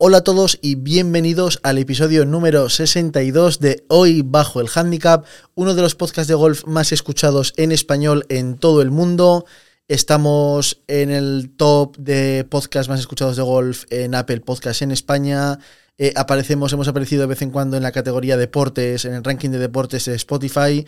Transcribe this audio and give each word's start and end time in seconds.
Hola 0.00 0.18
a 0.18 0.22
todos 0.22 0.60
y 0.62 0.76
bienvenidos 0.76 1.58
al 1.64 1.76
episodio 1.76 2.24
número 2.24 2.68
62 2.68 3.58
de 3.58 3.84
Hoy 3.88 4.22
Bajo 4.22 4.60
el 4.60 4.68
Handicap, 4.72 5.26
uno 5.56 5.74
de 5.74 5.82
los 5.82 5.96
podcasts 5.96 6.28
de 6.28 6.36
golf 6.36 6.64
más 6.66 6.92
escuchados 6.92 7.52
en 7.56 7.72
español 7.72 8.24
en 8.28 8.58
todo 8.58 8.80
el 8.80 8.92
mundo. 8.92 9.44
Estamos 9.88 10.82
en 10.86 11.10
el 11.10 11.50
top 11.56 11.96
de 11.96 12.46
podcasts 12.48 12.88
más 12.88 13.00
escuchados 13.00 13.36
de 13.36 13.42
golf 13.42 13.86
en 13.90 14.14
Apple 14.14 14.38
Podcasts 14.42 14.82
en 14.82 14.92
España. 14.92 15.58
Eh, 16.00 16.12
aparecemos, 16.14 16.72
hemos 16.72 16.86
aparecido 16.86 17.22
de 17.22 17.26
vez 17.26 17.42
en 17.42 17.50
cuando 17.50 17.76
en 17.76 17.82
la 17.82 17.90
categoría 17.90 18.36
deportes, 18.36 19.04
en 19.04 19.14
el 19.14 19.24
ranking 19.24 19.50
de 19.50 19.58
deportes 19.58 20.04
de 20.04 20.14
Spotify 20.14 20.86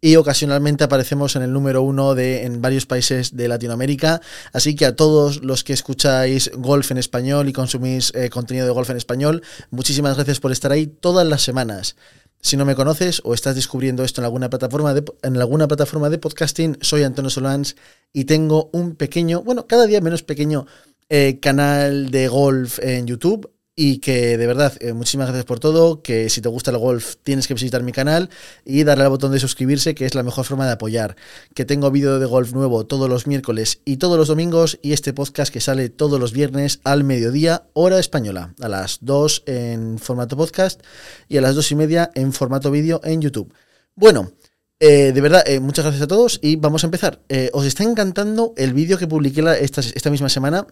y 0.00 0.14
ocasionalmente 0.14 0.84
aparecemos 0.84 1.34
en 1.34 1.42
el 1.42 1.52
número 1.52 1.82
uno 1.82 2.14
de, 2.14 2.44
en 2.44 2.62
varios 2.62 2.86
países 2.86 3.36
de 3.36 3.48
Latinoamérica. 3.48 4.20
Así 4.52 4.76
que 4.76 4.86
a 4.86 4.94
todos 4.94 5.42
los 5.42 5.64
que 5.64 5.72
escucháis 5.72 6.52
golf 6.54 6.92
en 6.92 6.98
español 6.98 7.48
y 7.48 7.52
consumís 7.52 8.12
eh, 8.14 8.30
contenido 8.30 8.64
de 8.64 8.72
golf 8.72 8.88
en 8.90 8.96
español, 8.96 9.42
muchísimas 9.70 10.14
gracias 10.14 10.38
por 10.38 10.52
estar 10.52 10.70
ahí 10.70 10.86
todas 10.86 11.26
las 11.26 11.42
semanas. 11.42 11.96
Si 12.40 12.56
no 12.56 12.64
me 12.64 12.76
conoces 12.76 13.20
o 13.24 13.34
estás 13.34 13.56
descubriendo 13.56 14.04
esto 14.04 14.20
en 14.20 14.26
alguna 14.26 14.48
plataforma 14.48 14.94
de, 14.94 15.04
en 15.22 15.36
alguna 15.38 15.66
plataforma 15.66 16.08
de 16.08 16.18
podcasting, 16.18 16.78
soy 16.80 17.02
Antonio 17.02 17.30
Solans 17.30 17.74
y 18.12 18.26
tengo 18.26 18.70
un 18.72 18.94
pequeño, 18.94 19.42
bueno, 19.42 19.66
cada 19.66 19.86
día 19.86 20.00
menos 20.00 20.22
pequeño 20.22 20.66
eh, 21.08 21.40
canal 21.40 22.12
de 22.12 22.28
golf 22.28 22.78
en 22.80 23.06
YouTube 23.06 23.50
y 23.74 23.98
que 23.98 24.36
de 24.36 24.46
verdad, 24.46 24.74
eh, 24.80 24.92
muchísimas 24.92 25.28
gracias 25.28 25.46
por 25.46 25.58
todo, 25.58 26.02
que 26.02 26.28
si 26.28 26.42
te 26.42 26.48
gusta 26.50 26.70
el 26.70 26.76
golf 26.76 27.16
tienes 27.22 27.46
que 27.46 27.54
visitar 27.54 27.82
mi 27.82 27.92
canal 27.92 28.28
y 28.66 28.84
darle 28.84 29.04
al 29.04 29.10
botón 29.10 29.32
de 29.32 29.40
suscribirse, 29.40 29.94
que 29.94 30.04
es 30.04 30.14
la 30.14 30.22
mejor 30.22 30.44
forma 30.44 30.66
de 30.66 30.72
apoyar. 30.72 31.16
Que 31.54 31.64
tengo 31.64 31.90
vídeo 31.90 32.18
de 32.18 32.26
golf 32.26 32.52
nuevo 32.52 32.84
todos 32.84 33.08
los 33.08 33.26
miércoles 33.26 33.80
y 33.86 33.96
todos 33.96 34.18
los 34.18 34.28
domingos 34.28 34.78
y 34.82 34.92
este 34.92 35.14
podcast 35.14 35.52
que 35.52 35.60
sale 35.60 35.88
todos 35.88 36.20
los 36.20 36.32
viernes 36.32 36.80
al 36.84 37.02
mediodía, 37.04 37.64
hora 37.72 37.98
española, 37.98 38.54
a 38.60 38.68
las 38.68 38.98
2 39.00 39.44
en 39.46 39.98
formato 39.98 40.36
podcast 40.36 40.82
y 41.28 41.38
a 41.38 41.40
las 41.40 41.54
2 41.54 41.72
y 41.72 41.74
media 41.74 42.10
en 42.14 42.34
formato 42.34 42.70
vídeo 42.70 43.00
en 43.04 43.22
YouTube. 43.22 43.54
Bueno, 43.94 44.32
eh, 44.80 45.12
de 45.12 45.20
verdad, 45.22 45.44
eh, 45.46 45.60
muchas 45.60 45.86
gracias 45.86 46.02
a 46.02 46.08
todos 46.08 46.40
y 46.42 46.56
vamos 46.56 46.84
a 46.84 46.88
empezar. 46.88 47.22
¿Os 47.54 47.64
está 47.64 47.84
encantando 47.84 48.52
el 48.58 48.74
vídeo 48.74 48.98
que 48.98 49.06
publiqué 49.06 49.42
esta, 49.60 49.80
esta 49.80 50.10
misma 50.10 50.28
semana 50.28 50.66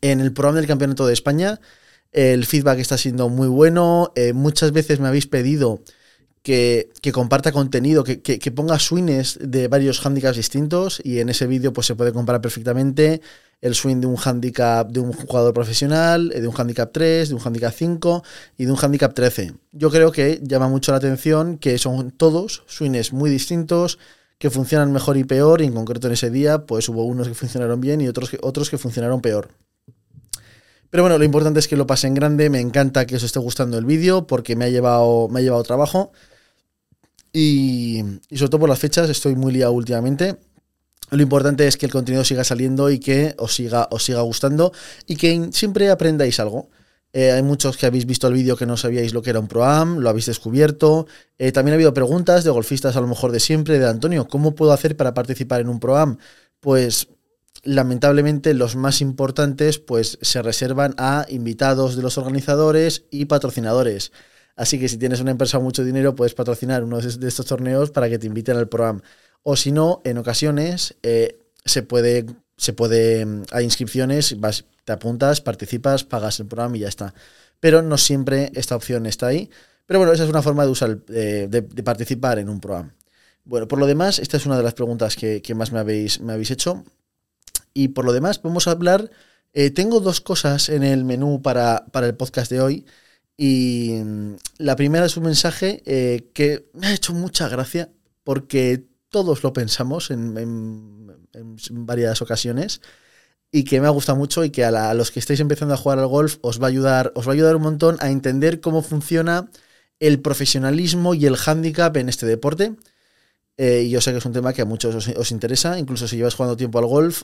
en 0.00 0.18
el 0.18 0.32
programa 0.32 0.58
del 0.58 0.66
Campeonato 0.66 1.06
de 1.06 1.12
España? 1.12 1.60
El 2.16 2.46
feedback 2.46 2.78
está 2.78 2.96
siendo 2.96 3.28
muy 3.28 3.46
bueno. 3.46 4.10
Eh, 4.14 4.32
muchas 4.32 4.72
veces 4.72 5.00
me 5.00 5.08
habéis 5.08 5.26
pedido 5.26 5.82
que, 6.42 6.88
comparta 7.12 7.52
contenido, 7.52 8.04
que, 8.04 8.52
ponga 8.52 8.78
swings 8.78 9.38
de 9.42 9.68
varios 9.68 10.04
handicaps 10.04 10.38
distintos 10.38 10.98
y 11.04 11.18
en 11.18 11.28
ese 11.28 11.46
vídeo 11.46 11.74
pues 11.74 11.86
se 11.86 11.94
puede 11.94 12.14
comparar 12.14 12.40
perfectamente 12.40 13.20
el 13.60 13.74
swing 13.74 14.00
de 14.00 14.06
un 14.06 14.16
handicap 14.16 14.90
de 14.90 15.00
un 15.00 15.12
jugador 15.12 15.52
profesional, 15.52 16.32
eh, 16.34 16.40
de 16.40 16.48
un 16.48 16.54
handicap 16.58 16.90
3, 16.90 17.28
de 17.28 17.34
un 17.34 17.40
handicap 17.44 17.74
5 17.76 18.24
y 18.56 18.64
de 18.64 18.72
un 18.72 18.78
handicap 18.80 19.12
13. 19.12 19.52
Yo 19.72 19.90
creo 19.90 20.10
que 20.10 20.40
llama 20.42 20.68
mucho 20.68 20.92
la 20.92 20.98
atención 20.98 21.58
que 21.58 21.76
son 21.76 22.12
todos 22.12 22.62
swings 22.66 23.12
muy 23.12 23.28
distintos, 23.28 23.98
que 24.38 24.48
funcionan 24.48 24.90
mejor 24.90 25.18
y 25.18 25.24
peor, 25.24 25.60
y 25.60 25.66
en 25.66 25.74
concreto 25.74 26.06
en 26.06 26.14
ese 26.14 26.30
día 26.30 26.64
pues 26.64 26.88
hubo 26.88 27.04
unos 27.04 27.28
que 27.28 27.34
funcionaron 27.34 27.78
bien 27.78 28.00
y 28.00 28.08
otros 28.08 28.30
otros 28.40 28.70
que 28.70 28.78
funcionaron 28.78 29.20
peor. 29.20 29.50
Pero 30.96 31.04
bueno, 31.04 31.18
lo 31.18 31.24
importante 31.26 31.60
es 31.60 31.68
que 31.68 31.76
lo 31.76 31.86
pase 31.86 32.06
en 32.06 32.14
grande. 32.14 32.48
Me 32.48 32.58
encanta 32.58 33.04
que 33.04 33.16
os 33.16 33.22
esté 33.22 33.38
gustando 33.38 33.76
el 33.76 33.84
vídeo 33.84 34.26
porque 34.26 34.56
me 34.56 34.64
ha 34.64 34.70
llevado, 34.70 35.28
me 35.28 35.40
ha 35.40 35.42
llevado 35.42 35.62
trabajo. 35.62 36.10
Y, 37.34 38.02
sobre 38.34 38.48
todo 38.48 38.60
por 38.60 38.70
las 38.70 38.78
fechas, 38.78 39.10
estoy 39.10 39.34
muy 39.34 39.52
liado 39.52 39.72
últimamente. 39.72 40.38
Lo 41.10 41.20
importante 41.20 41.66
es 41.66 41.76
que 41.76 41.84
el 41.84 41.92
contenido 41.92 42.24
siga 42.24 42.44
saliendo 42.44 42.88
y 42.88 42.98
que 42.98 43.34
os 43.36 43.54
siga, 43.54 43.88
os 43.90 44.04
siga 44.06 44.22
gustando 44.22 44.72
y 45.06 45.16
que 45.16 45.50
siempre 45.52 45.90
aprendáis 45.90 46.40
algo. 46.40 46.70
Eh, 47.12 47.30
hay 47.30 47.42
muchos 47.42 47.76
que 47.76 47.84
habéis 47.84 48.06
visto 48.06 48.26
el 48.28 48.32
vídeo 48.32 48.56
que 48.56 48.64
no 48.64 48.78
sabíais 48.78 49.12
lo 49.12 49.20
que 49.20 49.28
era 49.28 49.38
un 49.38 49.48
ProAm, 49.48 49.98
lo 49.98 50.08
habéis 50.08 50.24
descubierto. 50.24 51.06
Eh, 51.36 51.52
también 51.52 51.74
ha 51.74 51.74
habido 51.74 51.92
preguntas 51.92 52.42
de 52.42 52.48
golfistas 52.48 52.96
a 52.96 53.02
lo 53.02 53.06
mejor 53.06 53.32
de 53.32 53.40
siempre, 53.40 53.78
de 53.78 53.86
Antonio, 53.86 54.26
¿cómo 54.28 54.54
puedo 54.54 54.72
hacer 54.72 54.96
para 54.96 55.12
participar 55.12 55.60
en 55.60 55.68
un 55.68 55.78
ProAm? 55.78 56.16
Pues 56.60 57.08
lamentablemente 57.64 58.54
los 58.54 58.76
más 58.76 59.00
importantes 59.00 59.78
pues 59.78 60.18
se 60.22 60.42
reservan 60.42 60.94
a 60.98 61.26
invitados 61.28 61.96
de 61.96 62.02
los 62.02 62.18
organizadores 62.18 63.04
y 63.10 63.26
patrocinadores. 63.26 64.12
Así 64.56 64.78
que 64.78 64.88
si 64.88 64.96
tienes 64.96 65.20
una 65.20 65.32
empresa 65.32 65.58
mucho 65.58 65.84
dinero 65.84 66.14
puedes 66.14 66.34
patrocinar 66.34 66.82
uno 66.82 67.00
de 67.00 67.28
estos 67.28 67.46
torneos 67.46 67.90
para 67.90 68.08
que 68.08 68.18
te 68.18 68.26
inviten 68.26 68.56
al 68.56 68.68
programa. 68.68 69.02
O 69.42 69.54
si 69.56 69.70
no, 69.70 70.00
en 70.04 70.18
ocasiones 70.18 70.96
eh, 71.02 71.38
se 71.64 71.82
puede, 71.82 72.26
se 72.56 72.72
puede, 72.72 73.26
hay 73.52 73.64
inscripciones, 73.64 74.40
vas, 74.40 74.64
te 74.84 74.92
apuntas, 74.92 75.40
participas, 75.40 76.04
pagas 76.04 76.40
el 76.40 76.46
programa 76.46 76.76
y 76.76 76.80
ya 76.80 76.88
está. 76.88 77.14
Pero 77.60 77.82
no 77.82 77.98
siempre 77.98 78.50
esta 78.54 78.76
opción 78.76 79.06
está 79.06 79.28
ahí. 79.28 79.50
Pero 79.86 80.00
bueno, 80.00 80.12
esa 80.12 80.24
es 80.24 80.30
una 80.30 80.42
forma 80.42 80.64
de 80.64 80.70
usar, 80.70 80.98
eh, 81.10 81.46
de, 81.48 81.62
participar 81.82 82.38
en 82.38 82.48
un 82.48 82.60
programa. 82.60 82.94
Bueno, 83.44 83.68
por 83.68 83.78
lo 83.78 83.86
demás, 83.86 84.18
esta 84.18 84.36
es 84.36 84.46
una 84.46 84.56
de 84.56 84.64
las 84.64 84.74
preguntas 84.74 85.14
que, 85.14 85.40
que 85.42 85.54
más 85.54 85.70
me 85.70 85.78
habéis, 85.78 86.20
me 86.20 86.32
habéis 86.32 86.50
hecho. 86.50 86.84
Y 87.76 87.88
por 87.88 88.06
lo 88.06 88.14
demás, 88.14 88.40
vamos 88.42 88.68
a 88.68 88.70
hablar. 88.70 89.10
Eh, 89.52 89.70
tengo 89.70 90.00
dos 90.00 90.22
cosas 90.22 90.70
en 90.70 90.82
el 90.82 91.04
menú 91.04 91.42
para, 91.42 91.84
el 91.92 92.14
podcast 92.14 92.50
de 92.50 92.62
hoy. 92.62 92.86
Y 93.36 94.00
mm, 94.02 94.36
la 94.56 94.76
primera 94.76 95.04
es 95.04 95.18
un 95.18 95.24
mensaje 95.24 95.82
eh, 95.84 96.30
que 96.32 96.70
me 96.72 96.86
ha 96.86 96.94
hecho 96.94 97.12
mucha 97.12 97.50
gracia 97.50 97.90
porque 98.24 98.86
todos 99.10 99.42
lo 99.42 99.52
pensamos 99.52 100.10
en, 100.10 100.32
varias 101.70 102.22
ocasiones 102.22 102.80
y 103.52 103.64
que 103.64 103.78
me 103.82 103.88
ha 103.88 103.90
gustado 103.90 104.16
mucho 104.16 104.42
y 104.42 104.48
que 104.48 104.64
a, 104.64 104.94
los 104.94 105.10
que 105.10 105.20
estáis 105.20 105.40
empezando 105.40 105.74
a 105.74 105.76
jugar 105.76 105.98
al 105.98 106.06
golf 106.06 106.38
os 106.40 106.58
va 106.62 106.68
a 106.68 106.70
ayudar, 106.70 107.12
os 107.14 107.26
va 107.28 107.32
a 107.32 107.34
ayudar 107.34 107.56
un 107.56 107.62
montón 107.62 107.98
a 108.00 108.10
entender 108.10 108.62
cómo 108.62 108.80
funciona 108.80 109.50
el 110.00 110.22
profesionalismo 110.22 111.12
y 111.12 111.26
el 111.26 111.36
handicap 111.36 111.94
en 111.98 112.08
este 112.08 112.24
deporte. 112.24 112.74
Eh, 113.58 113.84
y 113.86 113.90
yo 113.90 114.00
sé 114.00 114.12
que 114.12 114.18
es 114.18 114.24
un 114.26 114.32
tema 114.32 114.52
que 114.52 114.62
a 114.62 114.66
muchos 114.66 115.08
os, 115.08 115.30
interesa, 115.30 115.78
incluso 115.78 116.06
si 116.06 116.16
llevas 116.16 116.34
jugando 116.34 116.56
tiempo 116.56 116.78
al 116.78 116.86
golf, 116.86 117.22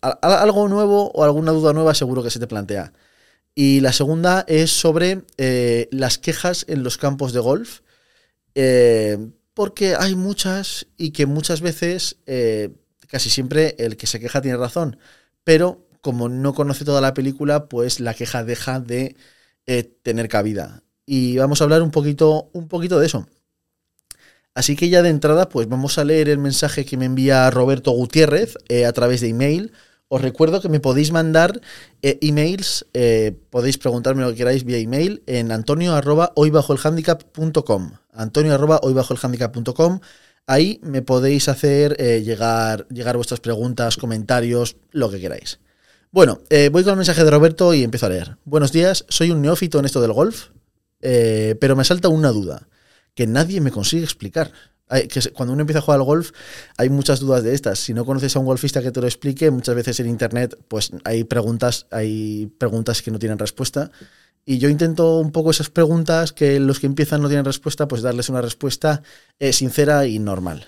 algo 0.00 0.68
nuevo 0.68 1.10
o 1.12 1.24
alguna 1.24 1.52
duda 1.52 1.72
nueva 1.72 1.94
seguro 1.94 2.22
que 2.22 2.30
se 2.30 2.38
te 2.38 2.46
plantea. 2.46 2.92
Y 3.54 3.80
la 3.80 3.92
segunda 3.92 4.44
es 4.48 4.70
sobre 4.70 5.22
eh, 5.38 5.88
las 5.90 6.18
quejas 6.18 6.64
en 6.68 6.82
los 6.82 6.96
campos 6.96 7.32
de 7.32 7.40
golf, 7.40 7.80
eh, 8.54 9.18
porque 9.54 9.96
hay 9.96 10.14
muchas 10.16 10.86
y 10.96 11.10
que 11.10 11.26
muchas 11.26 11.60
veces, 11.60 12.18
casi 13.08 13.28
siempre 13.30 13.74
el 13.78 13.96
que 13.96 14.06
se 14.06 14.20
queja 14.20 14.40
tiene 14.40 14.56
razón, 14.56 14.98
pero 15.44 15.86
como 16.00 16.28
no 16.28 16.54
conoce 16.54 16.84
toda 16.84 17.00
la 17.00 17.14
película, 17.14 17.68
pues 17.68 18.00
la 18.00 18.14
queja 18.14 18.44
deja 18.44 18.80
de 18.80 19.16
tener 20.02 20.28
cabida. 20.28 20.82
Y 21.04 21.36
vamos 21.36 21.60
a 21.60 21.64
hablar 21.64 21.82
un 21.82 21.90
poquito, 21.90 22.48
un 22.52 22.68
poquito 22.68 22.98
de 22.98 23.06
eso. 23.06 23.26
Así 24.54 24.76
que 24.76 24.90
ya 24.90 25.02
de 25.02 25.08
entrada, 25.08 25.48
pues 25.48 25.66
vamos 25.68 25.96
a 25.96 26.04
leer 26.04 26.28
el 26.28 26.38
mensaje 26.38 26.84
que 26.84 26.98
me 26.98 27.06
envía 27.06 27.50
Roberto 27.50 27.90
Gutiérrez 27.92 28.56
eh, 28.68 28.84
a 28.84 28.92
través 28.92 29.22
de 29.22 29.28
email. 29.28 29.72
Os 30.08 30.20
recuerdo 30.20 30.60
que 30.60 30.68
me 30.68 30.78
podéis 30.78 31.10
mandar 31.10 31.62
eh, 32.02 32.18
emails, 32.20 32.86
eh, 32.92 33.34
podéis 33.48 33.78
preguntarme 33.78 34.22
lo 34.22 34.30
que 34.30 34.36
queráis 34.36 34.64
vía 34.64 34.76
email 34.76 35.22
en 35.26 35.52
antonio 35.52 35.94
arroba 35.94 36.34
el 36.36 36.52
Antonio 38.12 38.54
arroba 38.54 38.80
bajo 38.92 39.14
Ahí 40.46 40.80
me 40.82 41.00
podéis 41.00 41.48
hacer 41.48 41.96
llegar, 42.22 42.86
llegar 42.88 43.16
vuestras 43.16 43.40
preguntas, 43.40 43.96
comentarios, 43.96 44.76
lo 44.90 45.08
que 45.08 45.20
queráis. 45.20 45.60
Bueno, 46.10 46.40
voy 46.72 46.82
con 46.82 46.90
el 46.90 46.96
mensaje 46.96 47.24
de 47.24 47.30
Roberto 47.30 47.72
y 47.72 47.84
empiezo 47.84 48.06
a 48.06 48.10
leer. 48.10 48.36
Buenos 48.44 48.72
días, 48.72 49.06
soy 49.08 49.30
un 49.30 49.40
neófito 49.40 49.78
en 49.78 49.86
esto 49.86 50.02
del 50.02 50.12
golf, 50.12 50.48
pero 51.00 51.76
me 51.76 51.84
salta 51.84 52.08
una 52.08 52.32
duda 52.32 52.68
que 53.14 53.26
nadie 53.26 53.60
me 53.60 53.70
consigue 53.70 54.04
explicar. 54.04 54.52
que 55.08 55.20
cuando 55.32 55.54
uno 55.54 55.62
empieza 55.62 55.78
a 55.78 55.82
jugar 55.82 56.00
al 56.00 56.04
golf 56.04 56.32
hay 56.76 56.90
muchas 56.90 57.20
dudas 57.20 57.42
de 57.42 57.54
estas. 57.54 57.78
Si 57.78 57.94
no 57.94 58.04
conoces 58.04 58.36
a 58.36 58.38
un 58.38 58.46
golfista 58.46 58.82
que 58.82 58.90
te 58.90 59.00
lo 59.00 59.06
explique, 59.06 59.50
muchas 59.50 59.74
veces 59.74 60.00
en 60.00 60.08
internet 60.08 60.58
pues 60.68 60.90
hay 61.04 61.24
preguntas, 61.24 61.86
hay 61.90 62.46
preguntas 62.58 63.02
que 63.02 63.10
no 63.10 63.18
tienen 63.18 63.38
respuesta. 63.38 63.90
Y 64.44 64.58
yo 64.58 64.68
intento 64.68 65.20
un 65.20 65.30
poco 65.30 65.50
esas 65.50 65.70
preguntas 65.70 66.32
que 66.32 66.58
los 66.58 66.80
que 66.80 66.86
empiezan 66.86 67.22
no 67.22 67.28
tienen 67.28 67.44
respuesta, 67.44 67.86
pues 67.86 68.02
darles 68.02 68.28
una 68.28 68.42
respuesta 68.42 69.02
eh, 69.38 69.52
sincera 69.52 70.06
y 70.06 70.18
normal. 70.18 70.66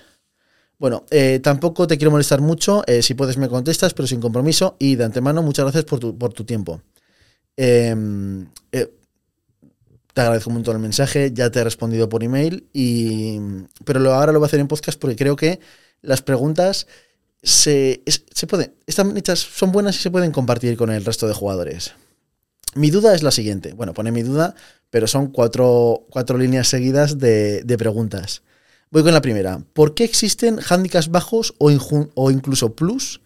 Bueno, 0.77 1.05
eh, 1.09 1.39
tampoco 1.41 1.87
te 1.87 1.97
quiero 1.97 2.11
molestar 2.11 2.41
mucho, 2.41 2.83
eh, 2.87 3.01
si 3.01 3.13
puedes 3.13 3.37
me 3.37 3.49
contestas, 3.49 3.93
pero 3.93 4.07
sin 4.07 4.21
compromiso. 4.21 4.75
Y 4.79 4.95
de 4.95 5.05
antemano, 5.05 5.41
muchas 5.41 5.65
gracias 5.65 5.85
por 5.85 5.99
tu, 5.99 6.17
por 6.17 6.33
tu 6.33 6.45
tiempo. 6.45 6.81
Em, 7.57 8.47
te 10.15 10.21
agradezco 10.21 10.49
montón 10.49 10.77
el 10.77 10.81
mensaje, 10.81 11.31
ya 11.33 11.49
te 11.49 11.59
he 11.59 11.63
respondido 11.65 12.07
por 12.07 12.23
email, 12.23 12.69
y, 12.71 13.37
pero 13.83 14.13
ahora 14.13 14.31
lo 14.31 14.39
voy 14.39 14.45
a 14.45 14.47
hacer 14.47 14.61
en 14.61 14.69
podcast 14.69 14.97
porque 14.97 15.17
creo 15.17 15.35
que 15.35 15.59
las 16.01 16.21
preguntas 16.21 16.87
se, 17.43 18.01
se 18.05 18.47
pueden, 18.47 18.73
están 18.87 19.17
hechas, 19.17 19.39
son 19.39 19.73
buenas 19.73 19.97
y 19.97 20.01
se 20.01 20.11
pueden 20.11 20.31
compartir 20.31 20.77
con 20.77 20.89
el 20.89 21.03
resto 21.03 21.27
de 21.27 21.33
jugadores. 21.33 21.95
Mi 22.75 22.91
duda 22.91 23.13
es 23.13 23.23
la 23.23 23.31
siguiente. 23.31 23.73
Bueno, 23.73 23.93
pone 23.93 24.13
mi 24.13 24.23
duda, 24.23 24.55
pero 24.89 25.05
son 25.05 25.27
cuatro, 25.27 26.05
cuatro 26.09 26.37
líneas 26.37 26.69
seguidas 26.69 27.19
de, 27.19 27.75
preguntas. 27.77 28.41
Voy 28.91 29.03
con 29.03 29.13
la 29.13 29.21
primera. 29.21 29.59
¿Por 29.73 29.95
qué 29.95 30.05
existen 30.05 30.59
handicaps 30.65 31.09
bajos 31.09 31.55
o 31.57 32.31
incluso 32.31 32.73
plus 32.73 33.19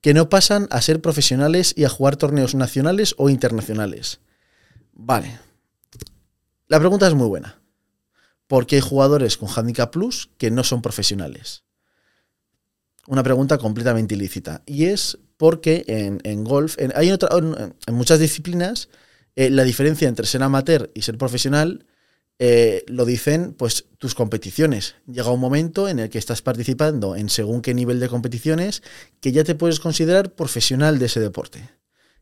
que 0.00 0.14
no 0.14 0.28
pasan 0.28 0.68
a 0.70 0.80
ser 0.80 1.00
profesionales 1.00 1.74
y 1.76 1.82
a 1.82 1.88
jugar 1.88 2.14
torneos 2.14 2.54
nacionales 2.54 3.16
o 3.18 3.30
internacionales? 3.30 4.20
Vale. 4.92 5.45
La 6.68 6.80
pregunta 6.80 7.06
es 7.06 7.14
muy 7.14 7.28
buena. 7.28 7.60
¿Por 8.46 8.66
qué 8.66 8.76
hay 8.76 8.82
jugadores 8.82 9.36
con 9.36 9.48
Handicap 9.48 9.92
Plus 9.92 10.30
que 10.38 10.50
no 10.50 10.64
son 10.64 10.82
profesionales? 10.82 11.64
Una 13.06 13.22
pregunta 13.22 13.58
completamente 13.58 14.14
ilícita. 14.14 14.62
Y 14.66 14.86
es 14.86 15.18
porque 15.36 15.84
en, 15.86 16.44
golf, 16.44 16.76
en, 16.78 16.92
hay 16.96 17.12
otra, 17.12 17.28
en, 17.36 17.94
muchas 17.94 18.18
disciplinas, 18.18 18.88
eh, 19.36 19.50
la 19.50 19.64
diferencia 19.64 20.08
entre 20.08 20.26
ser 20.26 20.42
amateur 20.42 20.90
y 20.94 21.02
ser 21.02 21.18
profesional 21.18 21.86
eh, 22.38 22.84
lo 22.88 23.04
dicen 23.04 23.54
pues 23.54 23.86
tus 23.98 24.14
competiciones. 24.14 24.96
Llega 25.06 25.30
un 25.30 25.40
momento 25.40 25.88
en 25.88 26.00
el 26.00 26.10
que 26.10 26.18
estás 26.18 26.42
participando 26.42 27.16
en 27.16 27.28
según 27.28 27.62
qué 27.62 27.74
nivel 27.74 28.00
de 28.00 28.08
competiciones 28.08 28.82
que 29.20 29.32
ya 29.32 29.44
te 29.44 29.54
puedes 29.54 29.80
considerar 29.80 30.34
profesional 30.34 30.98
de 30.98 31.06
ese 31.06 31.20
deporte. 31.20 31.70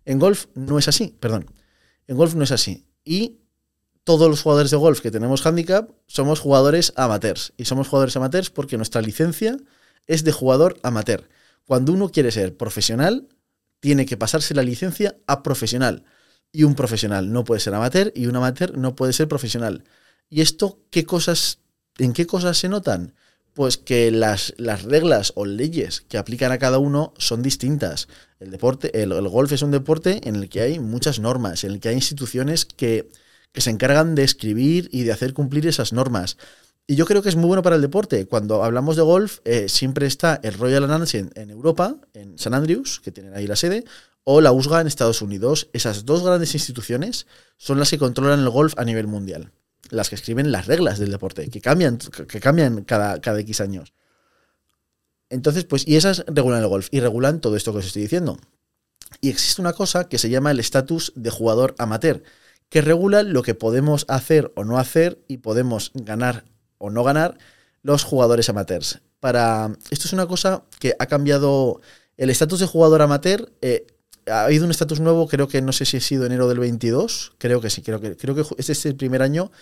En 0.04 0.18
golf 0.18 0.46
no 0.54 0.78
es 0.78 0.86
así, 0.86 1.16
perdón. 1.18 1.50
En 2.06 2.16
golf 2.16 2.34
no 2.34 2.44
es 2.44 2.52
así. 2.52 2.86
Y 3.04 3.40
todos 4.04 4.28
los 4.28 4.42
jugadores 4.42 4.70
de 4.70 4.76
golf 4.76 5.00
que 5.00 5.10
tenemos 5.10 5.44
handicap 5.44 5.90
somos 6.06 6.38
jugadores 6.38 6.92
amateurs. 6.96 7.52
Y 7.56 7.64
somos 7.64 7.88
jugadores 7.88 8.16
amateurs 8.16 8.50
porque 8.50 8.76
nuestra 8.76 9.00
licencia 9.00 9.56
es 10.06 10.24
de 10.24 10.32
jugador 10.32 10.78
amateur. 10.82 11.28
Cuando 11.66 11.92
uno 11.92 12.10
quiere 12.10 12.30
ser 12.30 12.56
profesional, 12.56 13.26
tiene 13.80 14.06
que 14.06 14.18
pasarse 14.18 14.54
la 14.54 14.62
licencia 14.62 15.16
a 15.26 15.42
profesional. 15.42 16.04
Y 16.52 16.64
un 16.64 16.74
profesional 16.74 17.32
no 17.32 17.44
puede 17.44 17.60
ser 17.60 17.74
amateur 17.74 18.12
y 18.14 18.26
un 18.26 18.36
amateur 18.36 18.76
no 18.76 18.94
puede 18.94 19.14
ser 19.14 19.26
profesional. 19.26 19.84
¿Y 20.28 20.42
esto 20.42 20.78
qué 20.90 21.04
cosas, 21.04 21.58
en 21.98 22.12
qué 22.12 22.26
cosas 22.26 22.58
se 22.58 22.68
notan? 22.68 23.14
Pues 23.54 23.78
que 23.78 24.10
las, 24.10 24.52
las 24.58 24.82
reglas 24.82 25.32
o 25.36 25.46
leyes 25.46 26.02
que 26.02 26.18
aplican 26.18 26.52
a 26.52 26.58
cada 26.58 26.78
uno 26.78 27.14
son 27.18 27.42
distintas. 27.42 28.08
El 28.38 28.50
deporte, 28.50 29.02
el, 29.02 29.12
golf 29.28 29.52
es 29.52 29.62
un 29.62 29.70
deporte 29.70 30.28
en 30.28 30.36
el 30.36 30.48
que 30.48 30.60
hay 30.60 30.78
muchas 30.78 31.20
normas, 31.20 31.64
en 31.64 31.72
el 31.72 31.80
que 31.80 31.88
hay 31.88 31.94
instituciones 31.94 32.64
que, 32.64 33.08
que 33.54 33.60
se 33.60 33.70
encargan 33.70 34.16
de 34.16 34.24
escribir 34.24 34.90
y 34.92 35.04
de 35.04 35.12
hacer 35.12 35.32
cumplir 35.32 35.66
esas 35.68 35.92
normas. 35.92 36.36
Y 36.88 36.96
yo 36.96 37.06
creo 37.06 37.22
que 37.22 37.28
es 37.28 37.36
muy 37.36 37.46
bueno 37.46 37.62
para 37.62 37.76
el 37.76 37.82
deporte. 37.82 38.26
Cuando 38.26 38.64
hablamos 38.64 38.96
de 38.96 39.02
golf, 39.02 39.38
eh, 39.44 39.68
siempre 39.68 40.06
está 40.06 40.40
el 40.42 40.54
Royal 40.54 40.84
Announce 40.84 41.30
en, 41.34 41.50
Europa, 41.50 41.96
en 42.12 42.36
San 42.36 42.52
Andrews, 42.52 43.00
que 43.00 43.12
tienen 43.12 43.32
ahí 43.32 43.46
la 43.46 43.54
sede, 43.54 43.84
o 44.24 44.40
la 44.40 44.52
USGA 44.52 44.80
en 44.80 44.88
Estados 44.88 45.22
Unidos. 45.22 45.68
Esas 45.72 46.04
dos 46.04 46.24
grandes 46.24 46.52
instituciones 46.54 47.26
son 47.56 47.78
las 47.78 47.90
que 47.90 47.98
controlan 47.98 48.40
el 48.40 48.50
golf 48.50 48.74
a 48.76 48.84
nivel 48.84 49.06
mundial. 49.06 49.52
Las 49.88 50.08
que 50.08 50.16
escriben 50.16 50.50
las 50.50 50.66
reglas 50.66 50.98
del 50.98 51.12
deporte, 51.12 51.48
que 51.48 51.60
cambian, 51.60 51.98
que 51.98 52.40
cambian 52.40 52.82
cada, 52.82 53.20
cada 53.20 53.38
X 53.40 53.60
años. 53.60 53.94
Entonces, 55.30 55.64
pues, 55.64 55.86
y 55.86 55.94
esas 55.94 56.24
regulan 56.26 56.60
el 56.60 56.68
golf 56.68 56.88
y 56.90 56.98
regulan 56.98 57.40
todo 57.40 57.54
esto 57.54 57.72
que 57.72 57.78
os 57.78 57.86
estoy 57.86 58.02
diciendo. 58.02 58.36
Y 59.20 59.30
existe 59.30 59.62
una 59.62 59.74
cosa 59.74 60.08
que 60.08 60.18
se 60.18 60.28
llama 60.28 60.50
el 60.50 60.58
estatus 60.58 61.12
de 61.14 61.30
jugador 61.30 61.76
amateur, 61.78 62.24
que 62.68 62.80
regula 62.80 63.22
lo 63.22 63.42
que 63.42 63.54
podemos 63.54 64.04
hacer 64.08 64.52
o 64.56 64.64
no 64.64 64.78
hacer 64.78 65.22
y 65.28 65.38
podemos 65.38 65.92
ganar 65.94 66.44
o 66.78 66.90
no 66.90 67.04
ganar 67.04 67.38
los 67.82 68.04
jugadores 68.04 68.48
amateurs. 68.48 69.00
Para 69.20 69.72
esto 69.90 70.06
es 70.06 70.12
una 70.12 70.26
cosa 70.26 70.64
que 70.80 70.94
ha 70.98 71.06
cambiado 71.06 71.80
el 72.16 72.30
estatus 72.30 72.60
de 72.60 72.66
jugador 72.66 73.02
amateur. 73.02 73.52
Eh, 73.62 73.86
ha 74.26 74.44
habido 74.44 74.64
un 74.64 74.70
estatus 74.70 75.00
nuevo, 75.00 75.28
creo 75.28 75.48
que 75.48 75.62
no 75.62 75.72
sé 75.72 75.84
si 75.84 75.98
ha 75.98 76.00
sido 76.00 76.26
enero 76.26 76.48
del 76.48 76.58
22, 76.58 77.32
creo 77.38 77.60
que 77.60 77.70
sí, 77.70 77.82
creo 77.82 78.00
que, 78.00 78.16
creo 78.16 78.34
que 78.34 78.42
este 78.58 78.72
es 78.72 78.86
el 78.86 78.96
primer 78.96 79.22
año 79.22 79.52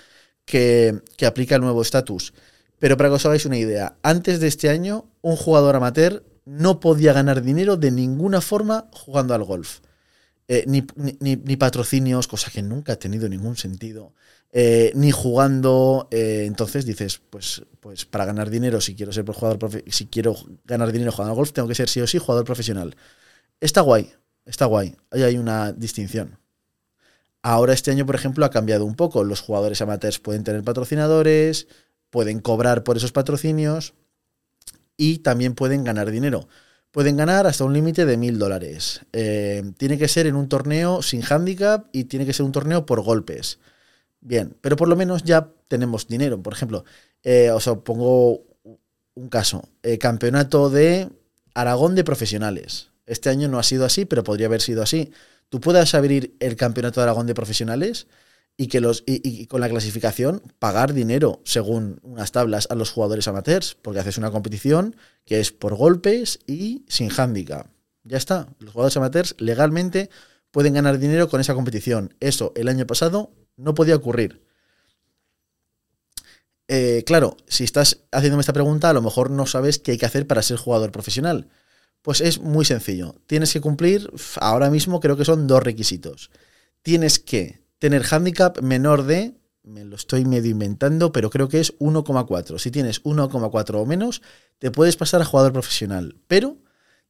que, 0.45 1.01
que 1.17 1.27
aplica 1.27 1.57
el 1.57 1.63
nuevo 1.63 1.83
estatus. 1.83 2.33
Pero 2.79 2.97
para 2.97 3.09
que 3.11 3.15
os 3.15 3.27
hagáis 3.27 3.47
una 3.47 3.59
idea, 3.59 3.97
antes 4.03 4.41
de 4.41 4.49
este 4.49 4.69
año, 4.69 5.07
un 5.21 5.37
jugador 5.37 5.77
amateur 5.77 6.25
no 6.45 6.81
podía 6.81 7.13
ganar 7.13 7.43
dinero 7.43 7.77
de 7.77 7.91
ninguna 7.91 8.41
forma 8.41 8.89
jugando 8.93 9.35
al 9.35 9.45
golf. 9.45 9.81
Eh, 10.49 10.65
ni, 10.67 10.85
ni, 11.21 11.57
patrocinios, 11.57 12.27
cosa 12.27 12.51
que 12.51 12.63
nunca 12.63 12.95
ha 12.95 12.97
tenido 12.97 13.29
ningún 13.29 13.57
sentido, 13.57 14.13
eh, 14.53 14.93
ni 14.95 15.13
jugando. 15.13 16.09
Eh, 16.11 16.45
entonces 16.47 16.85
dices, 16.85 17.21
pues, 17.31 17.63
pues 17.81 18.05
para 18.05 18.25
ganar 18.25 18.51
dinero, 18.51 18.81
si 18.81 18.95
quiero 18.95 19.13
ser 19.13 19.25
jugador 19.25 19.83
si 19.87 20.07
quiero 20.07 20.35
ganar 20.65 20.93
dinero 20.93 21.13
jugando 21.13 21.31
al 21.33 21.37
golf, 21.37 21.53
tengo 21.53 21.69
que 21.69 21.75
ser 21.75 21.89
sí 21.89 22.01
o 22.01 22.07
sí 22.07 22.19
jugador 22.19 22.45
profesional. 22.45 22.97
Está 23.61 23.81
guay, 23.83 24.13
está 24.45 24.67
guay. 24.67 24.97
Ahí 25.11 25.23
hay 25.23 25.39
una 25.39 25.73
distinción. 25.73 26.39
Ahora 27.43 27.73
este 27.73 27.91
año, 27.91 28.07
por 28.07 28.15
ejemplo, 28.15 28.45
ha 28.45 28.51
cambiado 28.51 28.85
un 28.85 28.95
poco. 28.95 29.25
Los 29.25 29.41
jugadores 29.41 29.81
amateurs 29.81 30.19
pueden 30.19 30.45
tener 30.45 30.63
patrocinadores, 30.65 31.69
pueden 32.11 32.41
cobrar 32.41 32.85
por 32.85 32.97
esos 32.97 33.13
patrocinios 33.13 33.95
y 34.97 35.19
también 35.19 35.55
pueden 35.55 35.85
ganar 35.85 36.11
dinero 36.11 36.49
pueden 36.93 37.17
ganar 37.17 37.47
hasta 37.47 37.65
un 37.65 37.73
límite 37.73 38.07
de 38.07 38.17
mil 38.17 38.39
dólares. 38.39 39.01
Eh, 39.13 39.65
tiene 39.79 39.99
que 39.99 40.07
ser 40.07 40.27
en 40.27 40.37
un 40.37 40.49
torneo 40.49 41.03
sin 41.03 41.23
handicap 41.29 41.87
y 41.91 42.05
tiene 42.05 42.25
que 42.25 42.33
ser 42.33 42.47
un 42.47 42.53
torneo 42.53 42.87
por 42.87 43.01
golpes. 43.01 43.59
Bien, 44.21 44.55
pero 44.61 44.77
por 44.77 44.87
lo 44.89 44.95
menos 44.95 45.25
ya 45.25 45.49
tenemos 45.67 46.07
dinero. 46.07 46.41
Por 46.41 46.53
ejemplo, 46.53 46.85
eh, 47.25 47.51
os 47.51 47.69
pongo 47.83 48.45
un 49.15 49.29
caso. 49.29 49.69
Eh, 49.83 49.99
campeonato 49.99 50.71
de 50.71 51.09
Aragón 51.55 51.95
de 51.95 52.05
profesionales. 52.05 52.91
Este 53.07 53.31
año 53.31 53.49
no 53.49 53.59
ha 53.59 53.63
sido 53.63 53.85
así, 53.85 54.05
pero 54.05 54.23
podría 54.23 54.47
haber 54.47 54.61
sido 54.61 54.83
así. 54.83 55.11
Tú 55.49 55.61
puedes 55.61 55.95
abrir 55.95 56.37
el 56.41 56.57
campeonato 56.57 57.01
de 57.01 57.05
Aragón 57.05 57.27
de 57.27 57.35
profesionales 57.35 58.07
y 58.57 58.69
que 58.69 58.81
los 58.81 59.03
y, 59.07 59.47
con 59.47 59.61
la 59.61 59.69
clasificación 59.69 60.43
pagar 60.59 60.93
dinero 60.93 61.41
según 61.45 62.01
unas 62.03 62.33
tablas 62.33 62.69
a 62.71 62.75
los 62.75 62.91
jugadores 62.91 63.29
amateurs, 63.29 63.77
porque 63.81 64.01
haces 64.01 64.19
una 64.19 64.31
competición 64.31 64.97
que 65.25 65.41
es 65.41 65.53
por 65.53 65.75
golpes 65.75 66.41
y 66.47 66.85
sin 66.89 67.11
handicap. 67.11 67.67
Ya 68.05 68.17
está, 68.17 68.49
los 68.59 68.73
jugadores 68.73 68.97
amateurs 68.97 69.35
legalmente 69.39 70.11
pueden 70.51 70.75
ganar 70.75 70.99
dinero 70.99 71.29
con 71.29 71.41
esa 71.41 71.55
competición. 71.55 72.15
Eso 72.21 72.53
el 72.57 72.69
año 72.69 72.87
pasado 72.87 73.33
no 73.57 73.75
podía 73.75 73.97
ocurrir. 73.97 74.43
Eh, 76.69 77.05
claro, 77.05 77.37
si 77.49 77.65
estás 77.65 78.05
haciéndome 78.13 78.41
esta 78.41 78.53
pregunta, 78.53 78.91
a 78.91 78.93
lo 78.93 79.03
mejor 79.03 79.31
no 79.31 79.47
sabes 79.47 79.79
qué 79.79 79.93
hay 79.93 79.99
que 79.99 80.07
hacer 80.07 80.27
para 80.27 80.43
ser 80.43 80.57
jugador 80.57 80.93
profesional. 80.93 81.49
Pues 82.03 82.21
es 82.21 82.41
muy 82.41 82.65
sencillo. 82.65 83.15
Tienes 83.27 83.53
que 83.53 83.61
cumplir, 83.61 84.11
ahora 84.41 84.71
mismo 84.71 85.01
creo 85.01 85.17
que 85.17 85.25
son 85.25 85.47
dos 85.47 85.63
requisitos. 85.63 86.31
Tienes 86.83 87.19
que 87.19 87.62
tener 87.83 88.05
handicap 88.09 88.61
menor 88.61 89.03
de, 89.03 89.35
me 89.65 89.85
lo 89.85 89.97
estoy 89.97 90.25
medio 90.25 90.53
inventando, 90.53 91.11
pero 91.11 91.31
creo 91.31 91.49
que 91.49 91.59
es 91.59 91.77
1,4. 91.81 92.61
Si 92.61 92.71
tienes 92.71 93.03
1,4 93.03 93.75
o 93.75 93.87
menos, 93.87 94.23
te 94.61 94.71
puedes 94.71 94.97
pasar 94.97 95.21
a 95.21 95.25
jugador 95.25 95.53
profesional, 95.53 96.15
pero 96.29 96.59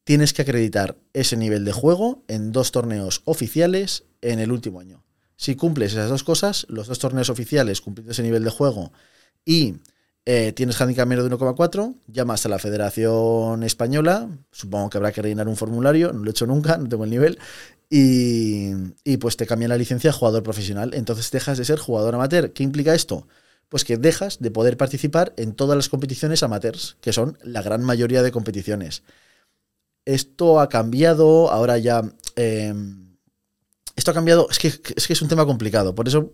tienes 0.02 0.32
que 0.32 0.40
acreditar 0.40 0.96
ese 1.12 1.36
nivel 1.36 1.66
de 1.66 1.72
juego 1.72 2.24
en 2.26 2.52
dos 2.52 2.72
torneos 2.72 3.20
oficiales 3.26 4.04
en 4.22 4.38
el 4.38 4.50
último 4.50 4.80
año. 4.80 5.04
Si 5.36 5.56
cumples 5.56 5.92
esas 5.92 6.08
dos 6.08 6.24
cosas, 6.24 6.64
los 6.70 6.86
dos 6.86 6.98
torneos 6.98 7.28
oficiales 7.28 7.82
cumpliendo 7.82 8.12
ese 8.12 8.22
nivel 8.22 8.42
de 8.42 8.50
juego 8.50 8.92
y 9.44 9.74
eh, 10.24 10.52
tienes 10.52 10.80
handicap 10.80 11.06
menos 11.06 11.28
de 11.28 11.36
1,4, 11.36 11.96
llamas 12.06 12.46
a 12.46 12.48
la 12.48 12.58
Federación 12.58 13.62
Española, 13.62 14.30
supongo 14.52 14.88
que 14.88 14.96
habrá 14.96 15.12
que 15.12 15.20
rellenar 15.20 15.48
un 15.48 15.56
formulario, 15.56 16.14
no 16.14 16.20
lo 16.20 16.28
he 16.28 16.30
hecho 16.30 16.46
nunca, 16.46 16.78
no 16.78 16.88
tengo 16.88 17.04
el 17.04 17.10
nivel, 17.10 17.38
y, 17.94 19.18
pues 19.18 19.36
te 19.36 19.46
cambian 19.46 19.68
la 19.68 19.76
licencia 19.76 20.08
a 20.08 20.12
jugador 20.14 20.42
profesional. 20.42 20.94
Entonces 20.94 21.30
dejas 21.30 21.58
de 21.58 21.66
ser 21.66 21.78
jugador 21.78 22.14
amateur. 22.14 22.50
¿Qué 22.54 22.62
implica 22.62 22.94
esto? 22.94 23.28
Pues 23.68 23.84
que 23.84 23.98
dejas 23.98 24.38
de 24.40 24.50
poder 24.50 24.78
participar 24.78 25.34
en 25.36 25.52
todas 25.52 25.76
las 25.76 25.90
competiciones 25.90 26.42
amateurs, 26.42 26.96
que 27.02 27.12
son 27.12 27.36
la 27.42 27.60
gran 27.60 27.82
mayoría 27.82 28.22
de 28.22 28.32
competiciones. 28.32 29.02
Esto 30.06 30.58
ha 30.58 30.70
cambiado, 30.70 31.50
ahora 31.50 31.76
ya... 31.76 32.02
Em, 32.36 33.18
esto 33.94 34.10
ha 34.10 34.14
cambiado, 34.14 34.48
es 34.50 34.58
que, 34.58 34.72
es 35.12 35.22
un 35.22 35.28
tema 35.28 35.44
complicado, 35.44 35.94
por 35.94 36.08
eso 36.08 36.32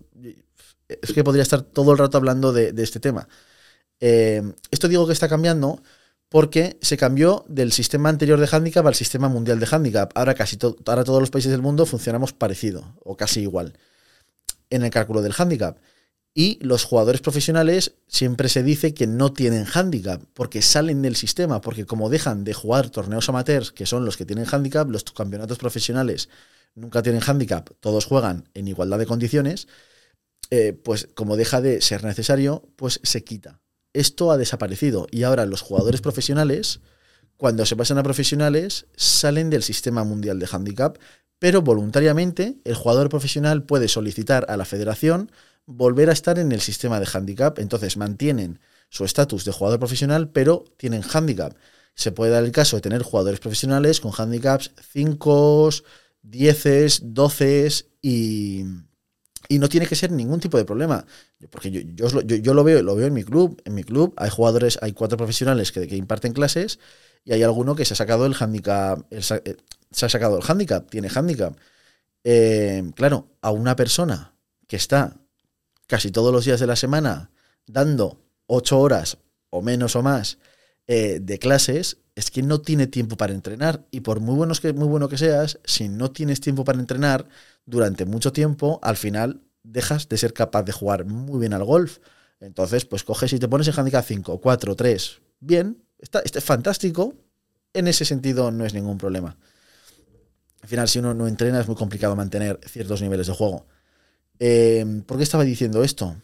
es 0.88 1.12
que 1.12 1.24
podría 1.24 1.42
estar 1.42 1.62
todo 1.62 1.90
el 1.90 1.98
rato 1.98 2.18
hablando 2.18 2.52
de, 2.52 2.72
este 2.76 3.00
tema. 3.00 3.28
Em, 3.98 4.54
esto 4.70 4.86
digo 4.86 5.08
que 5.08 5.12
está 5.12 5.28
cambiando 5.28 5.82
porque 6.28 6.78
se 6.82 6.96
cambió 6.96 7.44
del 7.48 7.72
sistema 7.72 8.08
anterior 8.08 8.38
de 8.38 8.48
handicap 8.50 8.86
al 8.86 8.94
sistema 8.94 9.28
mundial 9.28 9.60
de 9.60 9.68
handicap. 9.70 10.12
Ahora 10.14 10.34
casi 10.34 10.58
ahora 10.86 11.04
todos 11.04 11.20
los 11.20 11.30
países 11.30 11.50
del 11.50 11.62
mundo 11.62 11.86
funcionamos 11.86 12.32
parecido 12.32 12.94
o 13.02 13.16
casi 13.16 13.40
igual 13.40 13.78
en 14.70 14.84
el 14.84 14.90
cálculo 14.90 15.22
del 15.22 15.34
handicap. 15.36 15.78
Y 16.34 16.58
los 16.60 16.84
jugadores 16.84 17.20
profesionales 17.20 17.94
siempre 18.06 18.48
se 18.48 18.62
dice 18.62 18.94
que 18.94 19.06
no 19.06 19.32
tienen 19.32 19.66
handicap 19.72 20.22
porque 20.34 20.62
salen 20.62 21.02
del 21.02 21.16
sistema, 21.16 21.60
porque 21.60 21.86
como 21.86 22.10
dejan 22.10 22.44
de 22.44 22.54
jugar 22.54 22.90
torneos 22.90 23.28
amateurs, 23.28 23.72
que 23.72 23.86
son 23.86 24.04
los 24.04 24.16
que 24.16 24.26
tienen 24.26 24.46
handicap, 24.50 24.88
los 24.88 25.04
campeonatos 25.04 25.58
profesionales 25.58 26.28
nunca 26.74 27.02
tienen 27.02 27.22
handicap, 27.26 27.70
todos 27.80 28.04
juegan 28.04 28.48
en 28.54 28.68
igualdad 28.68 28.98
de 28.98 29.06
condiciones, 29.06 29.66
eh, 30.50 30.74
pues 30.74 31.08
como 31.14 31.36
deja 31.36 31.60
de 31.60 31.80
ser 31.80 32.04
necesario, 32.04 32.68
pues 32.76 33.00
se 33.02 33.24
quita 33.24 33.60
esto 33.92 34.30
ha 34.30 34.36
desaparecido. 34.36 35.06
Y 35.10 35.22
ahora 35.22 35.46
los 35.46 35.62
jugadores 35.62 36.00
profesionales, 36.00 36.80
cuando 37.36 37.66
se 37.66 37.76
pasan 37.76 37.98
a 37.98 38.02
profesionales, 38.02 38.86
salen 38.96 39.50
del 39.50 39.62
sistema 39.62 40.04
mundial 40.04 40.38
de 40.38 40.48
handicap, 40.50 40.98
pero 41.38 41.62
voluntariamente 41.62 42.56
el 42.64 42.74
jugador 42.74 43.08
profesional 43.08 43.62
puede 43.62 43.88
solicitar 43.88 44.46
a 44.48 44.56
la 44.56 44.64
federación 44.64 45.30
volver 45.68 46.08
a 46.08 46.14
estar 46.14 46.38
en 46.38 46.50
el 46.50 46.62
sistema 46.62 46.98
de 46.98 47.06
handicap, 47.12 47.58
entonces 47.58 47.98
mantienen 47.98 48.58
su 48.88 49.04
estatus 49.04 49.44
de 49.44 49.52
jugador 49.52 49.78
profesional, 49.78 50.30
pero 50.30 50.64
tienen 50.78 51.02
handicap. 51.02 51.54
Se 51.94 52.10
puede 52.10 52.32
dar 52.32 52.44
el 52.44 52.52
caso 52.52 52.76
de 52.76 52.82
tener 52.82 53.02
jugadores 53.02 53.38
profesionales 53.38 54.00
con 54.00 54.12
handicaps 54.16 54.72
5, 54.92 55.70
10, 56.22 57.00
12 57.02 57.70
y, 58.00 58.64
Y 59.48 59.58
no 59.58 59.68
tiene 59.68 59.86
que 59.86 59.96
ser 59.96 60.12
ningún 60.12 60.40
tipo 60.40 60.58
de 60.58 60.64
problema. 60.64 61.06
Porque 61.50 61.70
yo, 61.70 62.20
yo, 62.20 62.54
lo 62.54 62.64
veo, 62.64 62.82
lo 62.82 62.94
veo 62.94 63.06
en 63.06 63.14
mi 63.14 63.24
club. 63.24 63.60
En 63.64 63.74
mi 63.74 63.82
club 63.82 64.12
hay 64.16 64.28
jugadores, 64.28 64.78
hay 64.82 64.92
cuatro 64.92 65.16
profesionales 65.16 65.72
que, 65.72 65.88
que 65.88 65.96
imparten 65.96 66.34
clases 66.34 66.78
y 67.24 67.32
hay 67.32 67.42
alguno 67.42 67.74
que 67.74 67.84
se 67.84 67.94
ha 67.94 67.96
sacado 67.96 68.26
el 68.26 68.34
handicap. 68.38 69.00
Eh, 69.10 69.22
se 69.22 70.06
ha 70.06 70.08
sacado 70.08 70.38
el 70.38 70.44
handicap, 70.46 70.88
tiene 70.90 71.08
handicap. 71.14 71.56
Eh, 72.24 72.90
claro, 72.94 73.28
a 73.40 73.50
una 73.50 73.76
persona 73.76 74.34
que 74.66 74.76
está 74.76 75.16
casi 75.86 76.10
todos 76.10 76.32
los 76.32 76.44
días 76.44 76.60
de 76.60 76.66
la 76.66 76.76
semana 76.76 77.30
dando 77.66 78.20
ocho 78.46 78.78
horas 78.78 79.18
o 79.50 79.62
menos 79.62 79.96
o 79.96 80.02
más 80.02 80.38
eh, 80.86 81.20
de 81.20 81.38
clases, 81.38 81.98
es 82.14 82.30
que 82.30 82.42
no 82.42 82.60
tiene 82.60 82.86
tiempo 82.86 83.16
para 83.16 83.34
entrenar. 83.34 83.86
Y 83.90 84.00
por 84.00 84.20
muy, 84.20 84.34
buenos 84.34 84.60
que, 84.60 84.72
muy 84.72 84.88
bueno 84.88 85.08
que 85.08 85.18
seas, 85.18 85.58
si 85.64 85.88
no 85.88 86.10
tienes 86.10 86.40
tiempo 86.40 86.64
para 86.64 86.78
entrenar 86.78 87.28
durante 87.68 88.06
mucho 88.06 88.32
tiempo, 88.32 88.80
al 88.82 88.96
final 88.96 89.42
dejas 89.62 90.08
de 90.08 90.16
ser 90.16 90.32
capaz 90.32 90.62
de 90.62 90.72
jugar 90.72 91.04
muy 91.04 91.38
bien 91.38 91.52
al 91.52 91.64
golf. 91.64 91.98
Entonces, 92.40 92.86
pues 92.86 93.04
coges 93.04 93.32
y 93.32 93.38
te 93.38 93.46
pones 93.46 93.68
en 93.68 93.74
handicap 93.78 94.04
5, 94.04 94.40
4, 94.40 94.74
3. 94.74 95.20
Bien, 95.40 95.76
está, 95.98 96.20
está 96.20 96.40
fantástico. 96.40 97.14
En 97.74 97.86
ese 97.86 98.06
sentido 98.06 98.50
no 98.50 98.64
es 98.64 98.72
ningún 98.72 98.96
problema. 98.96 99.36
Al 100.62 100.68
final, 100.68 100.88
si 100.88 100.98
uno 100.98 101.12
no 101.12 101.28
entrena, 101.28 101.60
es 101.60 101.66
muy 101.66 101.76
complicado 101.76 102.16
mantener 102.16 102.58
ciertos 102.66 103.02
niveles 103.02 103.26
de 103.26 103.34
juego. 103.34 103.66
Eh, 104.38 105.02
¿Por 105.06 105.18
qué 105.18 105.22
estaba 105.22 105.44
diciendo 105.44 105.84
esto? 105.84 106.16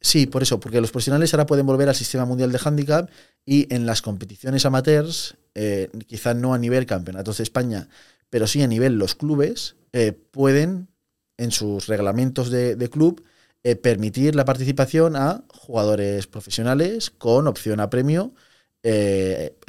Sí, 0.00 0.26
por 0.26 0.42
eso, 0.42 0.60
porque 0.60 0.80
los 0.80 0.90
profesionales 0.90 1.32
ahora 1.32 1.46
pueden 1.46 1.64
volver 1.64 1.88
al 1.88 1.94
sistema 1.94 2.26
mundial 2.26 2.52
de 2.52 2.60
handicap 2.62 3.08
y 3.46 3.72
en 3.74 3.86
las 3.86 4.02
competiciones 4.02 4.66
amateurs, 4.66 5.36
eh, 5.54 5.88
quizá 6.06 6.34
no 6.34 6.52
a 6.52 6.58
nivel 6.58 6.86
campeonatos 6.86 7.38
de 7.38 7.44
España, 7.44 7.88
pero 8.32 8.46
sí 8.46 8.62
a 8.62 8.66
nivel 8.66 8.94
los 8.96 9.14
clubes, 9.14 9.76
eh, 9.92 10.12
pueden 10.12 10.88
en 11.36 11.50
sus 11.50 11.86
reglamentos 11.86 12.50
de, 12.50 12.88
club 12.90 13.22
eh, 13.62 13.76
permitir 13.76 14.34
la 14.34 14.46
participación 14.46 15.16
a 15.16 15.44
jugadores 15.52 16.26
profesionales 16.26 17.10
con 17.10 17.46
opción 17.46 17.78
a 17.78 17.90
premio. 17.90 18.32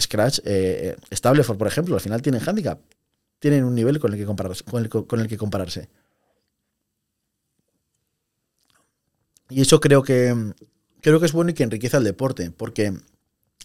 Scratch, 0.02 0.40
estable, 1.10 1.44
por 1.44 1.68
ejemplo, 1.68 1.96
al 1.96 2.02
final 2.02 2.22
tienen 2.22 2.42
handicap, 2.42 2.80
tienen 3.40 3.66
un 3.66 3.76
nivel 3.76 4.00
con 4.00 4.14
el 4.14 4.18
que 4.18 4.26
compararse. 4.26 4.64
con 4.64 5.20
el 5.20 5.28
que 5.28 5.38
compararse. 5.38 5.90
Y 9.50 9.60
eso 9.60 9.82
creo 9.82 10.04
que, 10.04 10.54
creo 11.02 11.20
que 11.20 11.26
es 11.26 11.34
bueno 11.34 11.52
y 11.52 11.54
que 11.54 11.64
enriquece 11.64 11.98
al 11.98 12.06
deporte, 12.06 12.50
porque 12.50 12.94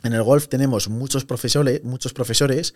en 0.02 0.12
el 0.12 0.22
golf 0.24 0.48
tenemos 0.48 0.88
muchos 0.88 1.24
profesores, 1.24 1.84
muchos 1.84 2.12
profesores 2.12 2.74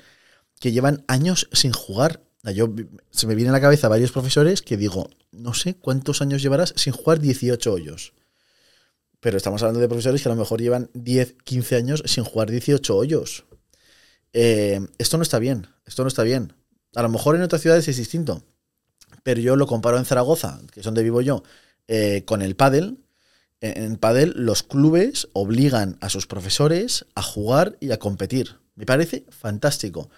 que 0.60 0.72
llevan 0.72 1.04
años 1.08 1.48
sin 1.52 1.72
jugar. 1.72 2.22
Yo, 2.54 2.68
se 3.10 3.26
me 3.26 3.34
viene 3.34 3.50
a 3.50 3.52
la 3.52 3.60
cabeza 3.60 3.88
varios 3.88 4.12
profesores 4.12 4.62
que 4.62 4.76
digo, 4.76 5.08
no 5.30 5.54
sé 5.54 5.76
cuántos 5.76 6.22
años 6.22 6.42
llevarás 6.42 6.74
sin 6.76 6.92
jugar 6.92 7.20
18 7.20 7.72
hoyos. 7.72 8.14
Pero 9.20 9.36
estamos 9.36 9.62
hablando 9.62 9.80
de 9.80 9.88
profesores 9.88 10.22
que 10.22 10.28
a 10.28 10.34
lo 10.34 10.38
mejor 10.38 10.60
llevan 10.60 10.90
10, 10.94 11.36
15 11.44 11.76
años 11.76 12.02
sin 12.06 12.24
jugar 12.24 12.50
18 12.50 12.96
hoyos. 12.96 13.44
Eh, 14.32 14.80
esto 14.98 15.16
no 15.16 15.22
está 15.22 15.38
bien, 15.38 15.68
esto 15.86 16.02
no 16.02 16.08
está 16.08 16.22
bien. 16.22 16.54
A 16.94 17.02
lo 17.02 17.08
mejor 17.08 17.36
en 17.36 17.42
otras 17.42 17.62
ciudades 17.62 17.86
es 17.88 17.96
distinto, 17.96 18.42
pero 19.22 19.40
yo 19.40 19.56
lo 19.56 19.66
comparo 19.66 19.98
en 19.98 20.04
Zaragoza, 20.04 20.60
que 20.72 20.80
es 20.80 20.84
donde 20.84 21.02
vivo 21.02 21.20
yo, 21.20 21.42
eh, 21.88 22.24
con 22.24 22.42
el 22.42 22.56
pádel. 22.56 22.98
En 23.60 23.96
pádel 23.96 24.32
los 24.34 24.64
clubes 24.64 25.28
obligan 25.34 25.96
a 26.00 26.08
sus 26.08 26.26
profesores 26.26 27.06
a 27.14 27.22
jugar 27.22 27.76
y 27.78 27.92
a 27.92 27.98
competir. 27.98 28.58
Me 28.74 28.86
parece 28.86 29.24
fantástico. 29.30 30.10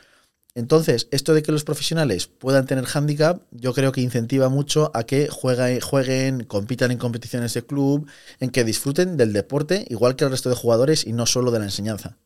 Entonces, 0.56 1.08
esto 1.11 1.34
de 1.34 1.42
que 1.42 1.50
los 1.50 1.64
profesionales 1.64 2.28
puedan 2.28 2.66
tener 2.66 2.87
handicap, 2.87 3.42
yo 3.50 3.75
creo 3.75 3.90
que 3.90 4.00
incentiva 4.00 4.49
mucho 4.49 4.92
a 4.94 5.02
que 5.02 5.28
jueguen, 5.28 5.80
jueguen, 5.80 6.44
compitan 6.44 6.92
en 6.92 6.99
competiciones 6.99 7.54
de 7.54 7.66
club, 7.66 8.08
en 8.38 8.50
que 8.50 8.62
disfruten 8.62 9.16
del 9.16 9.32
deporte 9.32 9.84
igual 9.90 10.14
que 10.14 10.25
el 10.25 10.30
resto 10.30 10.50
de 10.50 10.54
jugadores 10.54 11.06
y 11.06 11.12
no 11.12 11.26
solo 11.26 11.50
de 11.50 11.58
la 11.58 11.64
enseñanza. 11.64 12.18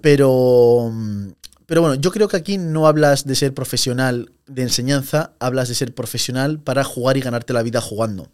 Pero, 0.00 0.92
pero 1.66 1.80
bueno, 1.80 1.94
yo 1.94 2.10
creo 2.10 2.26
que 2.26 2.36
aquí 2.36 2.58
no 2.58 2.88
hablas 2.88 3.24
de 3.24 3.36
ser 3.36 3.54
profesional 3.54 4.32
de 4.46 4.62
enseñanza, 4.62 5.34
hablas 5.38 5.68
de 5.68 5.76
ser 5.76 5.94
profesional 5.94 6.58
para 6.58 6.82
jugar 6.82 7.16
y 7.16 7.20
ganarte 7.20 7.52
la 7.52 7.62
vida 7.62 7.80
jugando. 7.80 8.32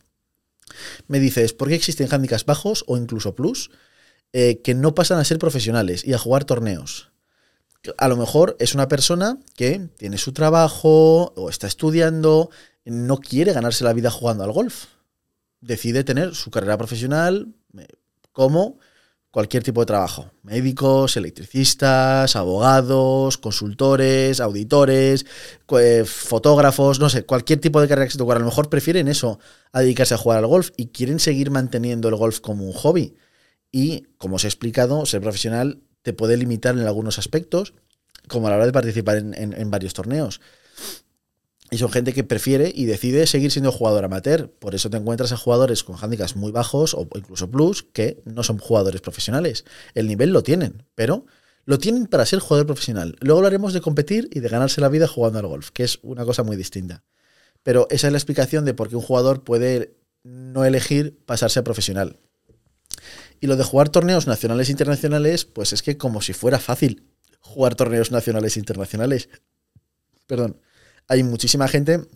Me 1.08 1.20
dices, 1.20 1.52
¿por 1.52 1.68
qué 1.68 1.74
existen 1.74 2.08
handicaps 2.10 2.46
bajos 2.46 2.84
o 2.86 2.96
incluso 2.96 3.34
plus 3.34 3.70
eh, 4.32 4.62
que 4.62 4.74
no 4.74 4.94
pasan 4.94 5.18
a 5.18 5.24
ser 5.24 5.38
profesionales 5.38 6.06
y 6.06 6.14
a 6.14 6.18
jugar 6.18 6.44
torneos? 6.44 7.10
A 7.96 8.08
lo 8.08 8.16
mejor 8.16 8.56
es 8.58 8.74
una 8.74 8.88
persona 8.88 9.38
que 9.56 9.88
tiene 9.96 10.18
su 10.18 10.32
trabajo 10.32 11.32
o 11.36 11.48
está 11.48 11.66
estudiando, 11.66 12.50
no 12.84 13.18
quiere 13.18 13.52
ganarse 13.52 13.84
la 13.84 13.92
vida 13.92 14.10
jugando 14.10 14.44
al 14.44 14.52
golf. 14.52 14.86
Decide 15.60 16.04
tener 16.04 16.34
su 16.34 16.50
carrera 16.50 16.76
profesional 16.76 17.54
eh, 17.76 17.86
como 18.32 18.78
cualquier 19.30 19.62
tipo 19.62 19.80
de 19.80 19.86
trabajo. 19.86 20.30
Médicos, 20.42 21.16
electricistas, 21.16 22.34
abogados, 22.34 23.38
consultores, 23.38 24.40
auditores, 24.40 25.26
eh, 25.78 26.04
fotógrafos, 26.04 26.98
no 26.98 27.08
sé, 27.08 27.24
cualquier 27.24 27.60
tipo 27.60 27.80
de 27.80 27.88
carrera 27.88 28.06
que 28.06 28.12
se 28.12 28.18
te 28.18 28.24
A 28.24 28.38
lo 28.38 28.44
mejor 28.44 28.68
prefieren 28.68 29.08
eso 29.08 29.38
a 29.72 29.80
dedicarse 29.80 30.14
a 30.14 30.18
jugar 30.18 30.38
al 30.38 30.46
golf 30.46 30.70
y 30.76 30.88
quieren 30.88 31.20
seguir 31.20 31.50
manteniendo 31.50 32.08
el 32.08 32.16
golf 32.16 32.40
como 32.40 32.64
un 32.64 32.72
hobby. 32.72 33.16
Y, 33.70 34.06
como 34.16 34.36
os 34.36 34.44
he 34.44 34.48
explicado, 34.48 35.04
ser 35.04 35.20
profesional 35.20 35.82
te 36.08 36.14
puede 36.14 36.38
limitar 36.38 36.74
en 36.74 36.86
algunos 36.86 37.18
aspectos, 37.18 37.74
como 38.28 38.46
a 38.46 38.50
la 38.50 38.56
hora 38.56 38.64
de 38.64 38.72
participar 38.72 39.18
en 39.18 39.70
varios 39.70 39.92
torneos. 39.92 40.40
Y 41.70 41.76
son 41.76 41.90
gente 41.90 42.14
que 42.14 42.24
prefiere 42.24 42.72
y 42.74 42.86
decide 42.86 43.26
seguir 43.26 43.50
siendo 43.50 43.72
jugador 43.72 44.04
amateur. 44.04 44.50
Por 44.50 44.74
eso 44.74 44.88
te 44.88 44.96
encuentras 44.96 45.32
a 45.32 45.36
jugadores 45.36 45.84
con 45.84 45.96
handicaps 46.00 46.34
muy 46.34 46.50
bajos 46.50 46.94
o 46.94 47.06
incluso 47.14 47.50
plus 47.50 47.82
que 47.82 48.22
no 48.24 48.42
son 48.42 48.56
jugadores 48.56 49.02
profesionales. 49.02 49.66
El 49.94 50.06
nivel 50.06 50.30
lo 50.30 50.42
tienen, 50.42 50.84
pero 50.94 51.26
lo 51.66 51.78
tienen 51.78 52.06
para 52.06 52.24
ser 52.24 52.38
jugador 52.38 52.66
profesional. 52.66 53.16
Luego 53.20 53.40
hablaremos 53.40 53.74
de 53.74 53.82
competir 53.82 54.30
y 54.32 54.40
de 54.40 54.48
ganarse 54.48 54.80
la 54.80 54.88
vida 54.88 55.06
jugando 55.06 55.40
al 55.40 55.46
golf, 55.46 55.70
que 55.70 55.84
es 55.84 55.98
una 56.02 56.24
cosa 56.24 56.42
muy 56.42 56.56
distinta. 56.56 57.04
Pero 57.62 57.86
esa 57.90 58.06
es 58.06 58.12
la 58.14 58.18
explicación 58.18 58.64
de 58.64 58.72
por 58.72 58.88
qué 58.88 58.96
un 58.96 59.02
jugador 59.02 59.44
puede 59.44 59.94
no 60.22 60.64
elegir 60.64 61.18
pasarse 61.26 61.60
a 61.60 61.64
profesional. 61.64 62.18
Y 63.40 63.46
lo 63.46 63.56
de 63.56 63.64
jugar 63.64 63.88
torneos 63.88 64.26
nacionales 64.26 64.68
e 64.68 64.72
internacionales, 64.72 65.44
pues 65.44 65.72
es 65.72 65.82
que 65.82 65.96
como 65.96 66.20
si 66.20 66.32
fuera 66.32 66.58
fácil 66.58 67.04
jugar 67.40 67.74
torneos 67.74 68.10
nacionales 68.10 68.56
e 68.56 68.60
internacionales. 68.60 69.28
Perdón 70.26 70.60
hay 71.08 71.22
muchísima 71.22 71.66
gente 71.66 72.06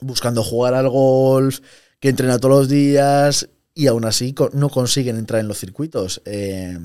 buscando 0.00 0.42
jugar 0.42 0.74
al 0.74 0.88
golf, 0.88 1.60
que 2.00 2.08
entrena 2.08 2.38
todos 2.38 2.60
los 2.60 2.68
días 2.68 3.48
y 3.74 3.86
aún 3.86 4.04
así 4.06 4.34
no 4.52 4.70
consiguen 4.70 5.16
entrar 5.16 5.40
en 5.40 5.48
los 5.48 5.58
circuitos. 5.58 6.22
Eh, 6.24 6.78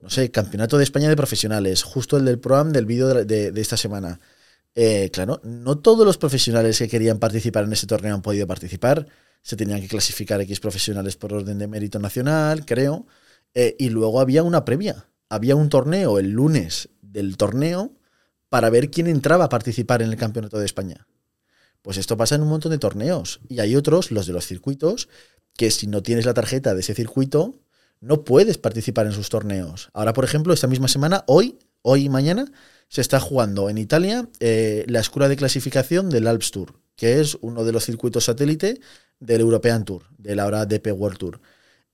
no 0.00 0.10
sé, 0.10 0.30
Campeonato 0.30 0.78
de 0.78 0.84
España 0.84 1.08
de 1.08 1.16
Profesionales, 1.16 1.82
justo 1.82 2.16
el 2.16 2.24
del 2.24 2.40
programa 2.40 2.72
del 2.72 2.86
vídeo 2.86 3.08
de, 3.24 3.52
esta 3.56 3.76
semana. 3.76 4.18
Eh, 4.74 5.10
claro, 5.12 5.40
no 5.44 5.78
todos 5.78 6.06
los 6.06 6.18
profesionales 6.18 6.78
que 6.78 6.88
querían 6.88 7.18
participar 7.18 7.64
en 7.64 7.74
ese 7.74 7.86
torneo 7.86 8.14
han 8.14 8.22
podido 8.22 8.46
participar. 8.46 9.06
Se 9.42 9.56
tenían 9.56 9.80
que 9.80 9.88
clasificar 9.88 10.40
X 10.40 10.60
profesionales 10.60 11.16
por 11.16 11.32
orden 11.32 11.58
de 11.58 11.66
mérito 11.66 11.98
nacional, 11.98 12.64
creo. 12.64 13.06
Eh, 13.54 13.76
y 13.78 13.90
luego 13.90 14.20
había 14.20 14.42
una 14.42 14.64
previa. 14.64 15.08
Había 15.28 15.56
un 15.56 15.68
torneo 15.68 16.18
el 16.18 16.30
lunes 16.30 16.88
del 17.00 17.36
torneo 17.36 17.92
para 18.48 18.70
ver 18.70 18.90
quién 18.90 19.06
entraba 19.06 19.46
a 19.46 19.48
participar 19.48 20.02
en 20.02 20.10
el 20.10 20.16
Campeonato 20.16 20.58
de 20.58 20.66
España. 20.66 21.06
Pues 21.82 21.96
esto 21.96 22.16
pasa 22.16 22.36
en 22.36 22.42
un 22.42 22.48
montón 22.48 22.70
de 22.70 22.78
torneos. 22.78 23.40
Y 23.48 23.60
hay 23.60 23.74
otros, 23.74 24.10
los 24.10 24.26
de 24.26 24.32
los 24.32 24.46
circuitos, 24.46 25.08
que 25.56 25.70
si 25.70 25.86
no 25.86 26.02
tienes 26.02 26.26
la 26.26 26.34
tarjeta 26.34 26.74
de 26.74 26.80
ese 26.80 26.94
circuito, 26.94 27.58
no 28.00 28.24
puedes 28.24 28.58
participar 28.58 29.06
en 29.06 29.12
sus 29.12 29.28
torneos. 29.28 29.90
Ahora, 29.92 30.12
por 30.12 30.24
ejemplo, 30.24 30.52
esta 30.52 30.66
misma 30.66 30.88
semana, 30.88 31.24
hoy, 31.26 31.58
hoy 31.82 32.04
y 32.04 32.08
mañana, 32.08 32.52
se 32.88 33.00
está 33.00 33.20
jugando 33.20 33.70
en 33.70 33.78
Italia 33.78 34.28
eh, 34.40 34.84
la 34.86 35.00
escuela 35.00 35.28
de 35.28 35.36
clasificación 35.36 36.10
del 36.10 36.26
Alps 36.26 36.50
Tour, 36.50 36.74
que 36.94 37.20
es 37.20 37.38
uno 37.40 37.64
de 37.64 37.72
los 37.72 37.86
circuitos 37.86 38.24
satélite 38.24 38.80
del 39.22 39.40
European 39.40 39.84
Tour, 39.84 40.04
de 40.18 40.34
la 40.34 40.46
hora 40.46 40.66
DP 40.66 40.88
World 40.92 41.18
Tour. 41.18 41.40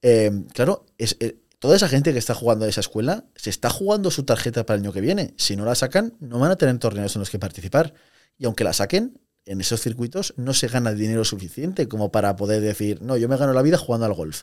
Eh, 0.02 0.30
claro, 0.54 0.86
es, 0.96 1.16
eh, 1.20 1.38
toda 1.58 1.76
esa 1.76 1.88
gente 1.88 2.12
que 2.12 2.18
está 2.18 2.34
jugando 2.34 2.64
a 2.64 2.68
esa 2.68 2.80
escuela 2.80 3.24
se 3.36 3.50
está 3.50 3.70
jugando 3.70 4.10
su 4.10 4.24
tarjeta 4.24 4.64
para 4.64 4.76
el 4.76 4.84
año 4.84 4.92
que 4.92 5.00
viene. 5.00 5.34
Si 5.36 5.56
no 5.56 5.64
la 5.64 5.74
sacan, 5.74 6.14
no 6.20 6.38
van 6.38 6.50
a 6.50 6.56
tener 6.56 6.78
torneos 6.78 7.14
en 7.16 7.20
los 7.20 7.30
que 7.30 7.38
participar. 7.38 7.94
Y 8.38 8.46
aunque 8.46 8.64
la 8.64 8.72
saquen, 8.72 9.20
en 9.44 9.60
esos 9.60 9.80
circuitos 9.80 10.34
no 10.36 10.54
se 10.54 10.68
gana 10.68 10.92
dinero 10.92 11.24
suficiente 11.24 11.88
como 11.88 12.10
para 12.12 12.36
poder 12.36 12.60
decir, 12.60 13.00
no, 13.02 13.16
yo 13.16 13.28
me 13.28 13.36
gano 13.36 13.52
la 13.52 13.62
vida 13.62 13.78
jugando 13.78 14.06
al 14.06 14.14
golf. 14.14 14.42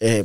Eh, 0.00 0.24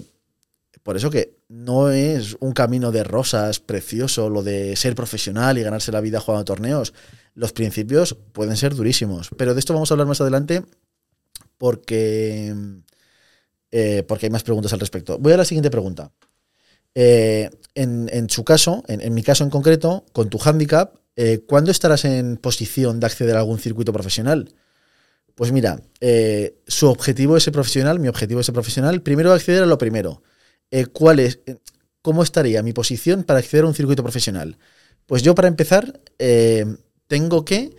por 0.84 0.98
eso 0.98 1.12
que 1.12 1.38
no 1.50 1.92
es 1.92 2.38
un 2.40 2.54
camino 2.54 2.92
de 2.92 3.04
rosas 3.04 3.60
precioso 3.60 4.30
lo 4.30 4.42
de 4.42 4.76
ser 4.76 4.96
profesional 4.96 5.58
y 5.58 5.64
ganarse 5.64 5.92
la 5.92 6.02
vida 6.02 6.20
jugando 6.20 6.46
torneos. 6.46 6.94
Los 7.36 7.52
principios 7.52 8.16
pueden 8.32 8.58
ser 8.58 8.76
durísimos, 8.76 9.30
pero 9.38 9.54
de 9.54 9.60
esto 9.60 9.74
vamos 9.74 9.92
a 9.92 9.94
hablar 9.94 10.08
más 10.08 10.22
adelante 10.22 10.64
porque 11.62 12.56
eh, 13.70 14.04
porque 14.08 14.26
hay 14.26 14.32
más 14.32 14.42
preguntas 14.42 14.74
al 14.74 14.80
respecto. 14.80 15.20
Voy 15.20 15.32
a 15.32 15.38
la 15.38 15.46
siguiente 15.46 15.70
pregunta. 15.70 16.12
Eh, 16.96 17.52
en, 17.76 18.30
su 18.32 18.44
caso, 18.44 18.84
en, 18.88 19.14
mi 19.14 19.22
caso 19.22 19.44
en 19.44 19.52
concreto, 19.52 20.04
con 20.12 20.28
tu 20.32 20.40
handicap, 20.44 20.96
eh, 21.16 21.44
¿cuándo 21.48 21.70
estarás 21.70 22.04
en 22.06 22.38
posición 22.38 23.00
de 23.00 23.06
acceder 23.06 23.36
a 23.36 23.42
algún 23.42 23.60
circuito 23.60 23.94
profesional? 23.94 24.56
Pues 25.36 25.52
mira, 25.52 25.80
su 26.66 26.88
objetivo 26.88 27.38
ese 27.38 27.52
profesional, 27.52 28.00
mi 28.00 28.08
objetivo 28.08 28.42
ese 28.42 28.54
profesional, 28.54 29.04
primero 29.04 29.32
acceder 29.32 29.62
a 29.62 29.68
lo 29.68 29.78
primero. 29.78 30.24
¿Cuál 30.92 31.20
es, 31.20 31.42
cómo 32.02 32.24
estaría 32.24 32.64
mi 32.64 32.74
posición 32.74 33.24
para 33.24 33.38
acceder 33.38 33.66
a 33.66 33.68
un 33.68 33.76
circuito 33.76 34.02
profesional? 34.02 34.58
Pues 35.06 35.22
yo 35.22 35.36
para 35.36 35.48
empezar 35.48 36.02
tengo 37.08 37.46
que 37.46 37.76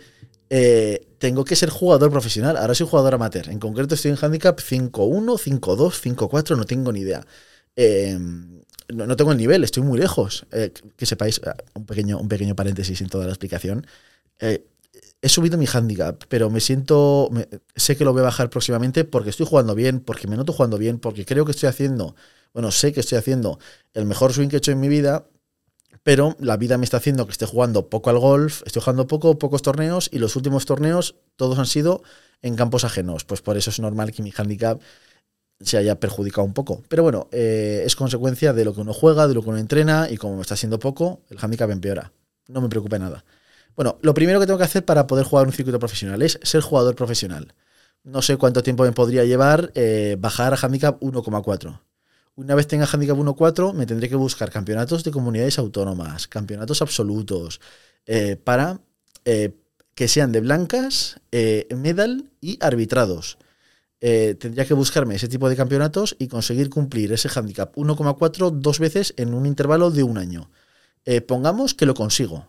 tengo 1.23 1.45
que 1.45 1.55
ser 1.55 1.69
jugador 1.69 2.11
profesional. 2.11 2.57
Ahora 2.57 2.75
soy 2.75 2.85
jugador 2.85 3.13
amateur. 3.13 3.47
En 3.47 3.57
concreto 3.57 3.95
estoy 3.95 4.11
en 4.11 4.17
handicap 4.21 4.59
5-1, 4.59 4.91
5-2, 4.91 6.17
5-4, 6.17 6.57
no 6.57 6.65
tengo 6.65 6.91
ni 6.91 6.99
idea. 6.99 7.25
no, 8.89 9.15
tengo 9.15 9.31
el 9.31 9.37
nivel, 9.37 9.63
estoy 9.63 9.83
muy 9.83 9.97
lejos. 9.97 10.45
que 10.97 11.05
sepáis, 11.05 11.39
un 11.75 11.85
pequeño, 11.85 12.19
un 12.19 12.27
pequeño 12.27 12.57
paréntesis 12.57 12.99
en 12.99 13.07
toda 13.07 13.23
la 13.25 13.31
explicación 13.31 13.87
he 15.23 15.29
subido 15.29 15.57
mi 15.57 15.65
handicap, 15.65 16.21
pero 16.27 16.49
me 16.49 16.59
siento, 16.59 17.29
sé 17.77 17.95
que 17.95 18.03
lo 18.03 18.11
voy 18.11 18.19
a 18.19 18.25
bajar 18.25 18.49
próximamente 18.49 19.05
porque 19.05 19.29
estoy 19.29 19.45
jugando 19.45 19.75
bien, 19.75 20.01
porque 20.01 20.27
me 20.27 20.35
noto 20.35 20.51
jugando 20.51 20.77
bien, 20.77 20.99
porque 20.99 21.25
creo 21.25 21.45
que 21.45 21.51
estoy 21.51 21.69
haciendo, 21.69 22.17
bueno, 22.53 22.69
sé 22.71 22.91
que 22.91 22.99
estoy 22.99 23.17
haciendo 23.17 23.57
el 23.93 24.05
mejor 24.05 24.33
swing 24.33 24.49
que 24.49 24.57
he 24.57 24.59
hecho 24.59 24.73
en 24.73 24.81
mi 24.81 24.89
vida, 24.89 25.25
pero 26.03 26.35
la 26.39 26.57
vida 26.57 26.77
me 26.77 26.83
está 26.83 26.97
haciendo 26.97 27.25
que 27.25 27.31
esté 27.31 27.45
jugando 27.45 27.89
poco 27.89 28.09
al 28.09 28.19
golf, 28.19 28.61
estoy 28.65 28.81
jugando 28.81 29.07
poco, 29.07 29.39
pocos 29.39 29.61
torneos 29.61 30.09
y 30.11 30.19
los 30.19 30.35
últimos 30.35 30.65
torneos 30.65 31.15
todos 31.35 31.57
han 31.57 31.65
sido 31.65 32.03
en 32.41 32.55
campos 32.55 32.83
ajenos, 32.83 33.23
pues 33.23 33.41
por 33.41 33.57
eso 33.57 33.69
es 33.69 33.79
normal 33.79 34.11
que 34.11 34.21
mi 34.21 34.33
handicap 34.35 34.81
se 35.61 35.77
haya 35.77 35.99
perjudicado 35.99 36.45
un 36.45 36.53
poco. 36.53 36.83
Pero 36.89 37.03
bueno, 37.03 37.29
eh, 37.31 37.83
es 37.85 37.95
consecuencia 37.95 38.51
de 38.51 38.65
lo 38.65 38.73
que 38.73 38.81
uno 38.81 38.93
juega, 38.93 39.27
de 39.27 39.33
lo 39.33 39.41
que 39.41 39.49
uno 39.49 39.57
entrena 39.57 40.09
y 40.09 40.17
como 40.17 40.35
me 40.35 40.41
está 40.41 40.55
haciendo 40.55 40.77
poco, 40.77 41.21
el 41.29 41.37
handicap 41.39 41.69
empeora. 41.71 42.11
No 42.49 42.59
me 42.59 42.67
preocupa 42.67 42.99
nada. 42.99 43.23
Bueno, 43.75 43.97
lo 44.01 44.13
primero 44.13 44.39
que 44.39 44.45
tengo 44.45 44.59
que 44.59 44.65
hacer 44.65 44.83
para 44.83 45.07
poder 45.07 45.25
jugar 45.25 45.47
un 45.47 45.53
circuito 45.53 45.79
profesional 45.79 46.21
es 46.21 46.37
ser 46.43 46.61
jugador 46.61 46.95
profesional. 46.95 47.53
No 48.03 48.21
sé 48.21 48.35
cuánto 48.35 48.61
tiempo 48.61 48.83
me 48.83 48.91
podría 48.91 49.23
llevar 49.23 49.71
eh, 49.75 50.17
bajar 50.19 50.53
a 50.53 50.57
handicap 50.61 50.99
1,4. 51.01 51.79
Una 52.35 52.55
vez 52.55 52.67
tenga 52.67 52.85
handicap 52.85 53.17
1,4 53.17 53.73
me 53.73 53.85
tendré 53.85 54.09
que 54.09 54.15
buscar 54.15 54.49
campeonatos 54.49 55.03
de 55.03 55.11
comunidades 55.11 55.59
autónomas, 55.59 56.27
campeonatos 56.27 56.81
absolutos, 56.81 57.61
eh, 58.05 58.35
para 58.35 58.79
eh, 59.25 59.51
que 59.93 60.07
sean 60.07 60.31
de 60.31 60.41
blancas, 60.41 61.19
medal 61.75 62.31
y 62.41 62.57
arbitrados. 62.61 63.37
tendría 63.99 64.65
que 64.65 64.73
buscarme 64.73 65.15
ese 65.15 65.27
tipo 65.27 65.47
de 65.47 65.55
campeonatos 65.55 66.15
y 66.19 66.27
conseguir 66.27 66.69
cumplir 66.69 67.13
ese 67.13 67.29
handicap 67.29 67.75
1,4 67.75 68.49
dos 68.51 68.79
veces 68.79 69.13
en 69.17 69.33
un 69.33 69.45
intervalo 69.45 69.91
de 69.91 70.03
un 70.03 70.17
año. 70.17 70.49
pongamos 71.27 71.73
que 71.75 71.85
lo 71.85 71.93
consigo 71.93 72.47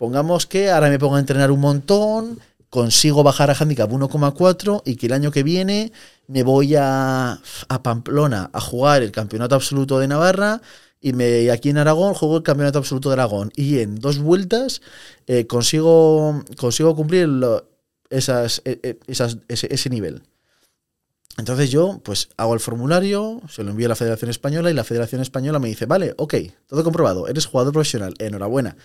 Pongamos 0.00 0.46
que 0.46 0.70
ahora 0.70 0.88
me 0.88 0.98
pongo 0.98 1.16
a 1.16 1.20
entrenar 1.20 1.50
un 1.50 1.60
montón, 1.60 2.40
consigo 2.70 3.24
bajar 3.24 3.50
a 3.50 3.54
handicap 3.54 3.90
1,4 3.90 4.82
y 4.84 4.94
que 4.96 5.06
el 5.06 5.12
año 5.12 5.32
que 5.32 5.42
viene 5.42 5.92
me 6.28 6.44
voy 6.44 6.76
a, 6.76 7.40
Pamplona 7.82 8.48
a 8.52 8.60
jugar 8.60 9.02
el 9.02 9.10
campeonato 9.10 9.56
absoluto 9.56 9.98
de 9.98 10.06
Navarra 10.06 10.62
y 11.00 11.12
me, 11.12 11.50
aquí 11.50 11.70
en 11.70 11.78
Aragón 11.78 12.14
juego 12.14 12.38
el 12.38 12.42
campeonato 12.44 12.78
absoluto 12.78 13.08
de 13.08 13.14
Aragón 13.14 13.50
y 13.56 13.80
en 13.80 13.96
dos 13.96 14.18
vueltas 14.18 14.80
eh, 15.26 15.46
consigo, 15.46 16.42
consigo 16.56 16.94
cumplir 16.94 17.28
esas, 18.08 18.62
e, 18.64 18.78
e, 18.82 18.98
esas, 19.08 19.38
ese, 19.48 19.90
nivel. 19.90 20.22
Entonces 21.38 21.70
yo 21.70 22.00
pues 22.04 22.28
hago 22.36 22.54
el 22.54 22.60
formulario, 22.60 23.40
se 23.48 23.64
lo 23.64 23.70
envío 23.70 23.86
a 23.86 23.88
la 23.88 23.96
Federación 23.96 24.30
Española 24.30 24.70
y 24.70 24.74
la 24.74 24.84
Federación 24.84 25.22
Española 25.22 25.58
me 25.58 25.68
dice, 25.68 25.86
vale, 25.86 26.14
ok, 26.18 26.34
todo 26.68 26.84
comprobado, 26.84 27.26
eres 27.26 27.46
jugador 27.46 27.72
profesional, 27.72 28.14
enhorabuena 28.18 28.76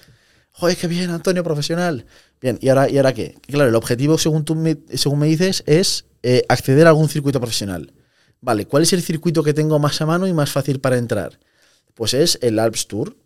joder, 0.55 0.77
qué 0.77 0.88
bien, 0.88 1.09
Antonio, 1.09 1.43
profesional. 1.43 2.05
Bien, 2.41 2.57
¿y 2.62 2.69
ahora, 2.69 2.89
¿y 2.89 2.97
ahora 2.97 3.13
qué? 3.13 3.35
Claro, 3.41 3.69
el 3.69 3.75
objetivo, 3.75 4.17
según, 4.17 4.45
tú 4.45 4.55
me, 4.55 4.77
según 4.93 5.19
me 5.19 5.27
dices, 5.27 5.63
es 5.65 6.05
eh, 6.24 6.43
acceder 6.47 6.88
a 6.88 6.89
algún 6.89 7.09
circuito 7.09 7.39
profesional. 7.39 7.93
Vale, 8.41 8.65
¿cuál 8.65 8.83
es 8.83 8.93
el 8.93 9.01
circuito 9.01 9.43
que 9.43 9.53
tengo 9.53 9.79
más 9.79 10.00
a 10.01 10.05
mano 10.05 10.27
y 10.27 10.34
más 10.34 10.51
fácil 10.51 10.80
para 10.80 10.97
entrar? 10.97 11.39
Pues 11.93 12.13
es 12.13 12.39
el 12.41 12.60
Alps 12.60 12.88
Tour. 12.88 13.17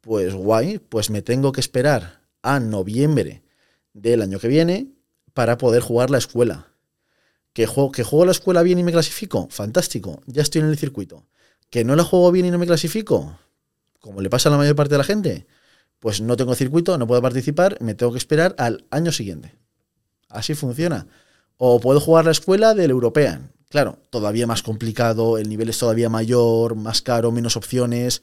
Pues 0.00 0.34
guay, 0.34 0.78
pues 0.78 1.10
me 1.10 1.22
tengo 1.22 1.52
que 1.52 1.60
esperar 1.60 2.22
a 2.42 2.58
noviembre 2.58 3.44
del 3.92 4.20
año 4.22 4.40
que 4.40 4.48
viene 4.48 4.88
para 5.32 5.58
poder 5.58 5.82
jugar 5.82 6.10
la 6.10 6.18
escuela. 6.18 6.68
¿Que 7.52 7.66
juego, 7.66 7.92
¿Que 7.92 8.02
juego 8.02 8.24
la 8.24 8.32
escuela 8.32 8.62
bien 8.62 8.78
y 8.78 8.82
me 8.82 8.90
clasifico? 8.90 9.46
Fantástico, 9.50 10.20
ya 10.26 10.42
estoy 10.42 10.62
en 10.62 10.68
el 10.68 10.78
circuito. 10.78 11.26
¿Que 11.70 11.84
no 11.84 11.94
la 11.94 12.02
juego 12.02 12.32
bien 12.32 12.46
y 12.46 12.50
no 12.50 12.58
me 12.58 12.66
clasifico? 12.66 13.38
Como 14.00 14.20
le 14.20 14.30
pasa 14.30 14.48
a 14.48 14.52
la 14.52 14.58
mayor 14.58 14.74
parte 14.74 14.94
de 14.94 14.98
la 14.98 15.04
gente, 15.04 15.46
pues 16.02 16.20
no 16.20 16.36
tengo 16.36 16.56
circuito, 16.56 16.98
no 16.98 17.06
puedo 17.06 17.22
participar, 17.22 17.78
me 17.80 17.94
tengo 17.94 18.10
que 18.10 18.18
esperar 18.18 18.56
al 18.58 18.84
año 18.90 19.12
siguiente. 19.12 19.54
Así 20.28 20.52
funciona. 20.54 21.06
O 21.58 21.78
puedo 21.78 22.00
jugar 22.00 22.24
la 22.24 22.32
escuela 22.32 22.74
del 22.74 22.90
European. 22.90 23.52
Claro, 23.68 24.00
todavía 24.10 24.48
más 24.48 24.64
complicado, 24.64 25.38
el 25.38 25.48
nivel 25.48 25.68
es 25.68 25.78
todavía 25.78 26.08
mayor, 26.08 26.74
más 26.74 27.02
caro, 27.02 27.30
menos 27.30 27.56
opciones. 27.56 28.20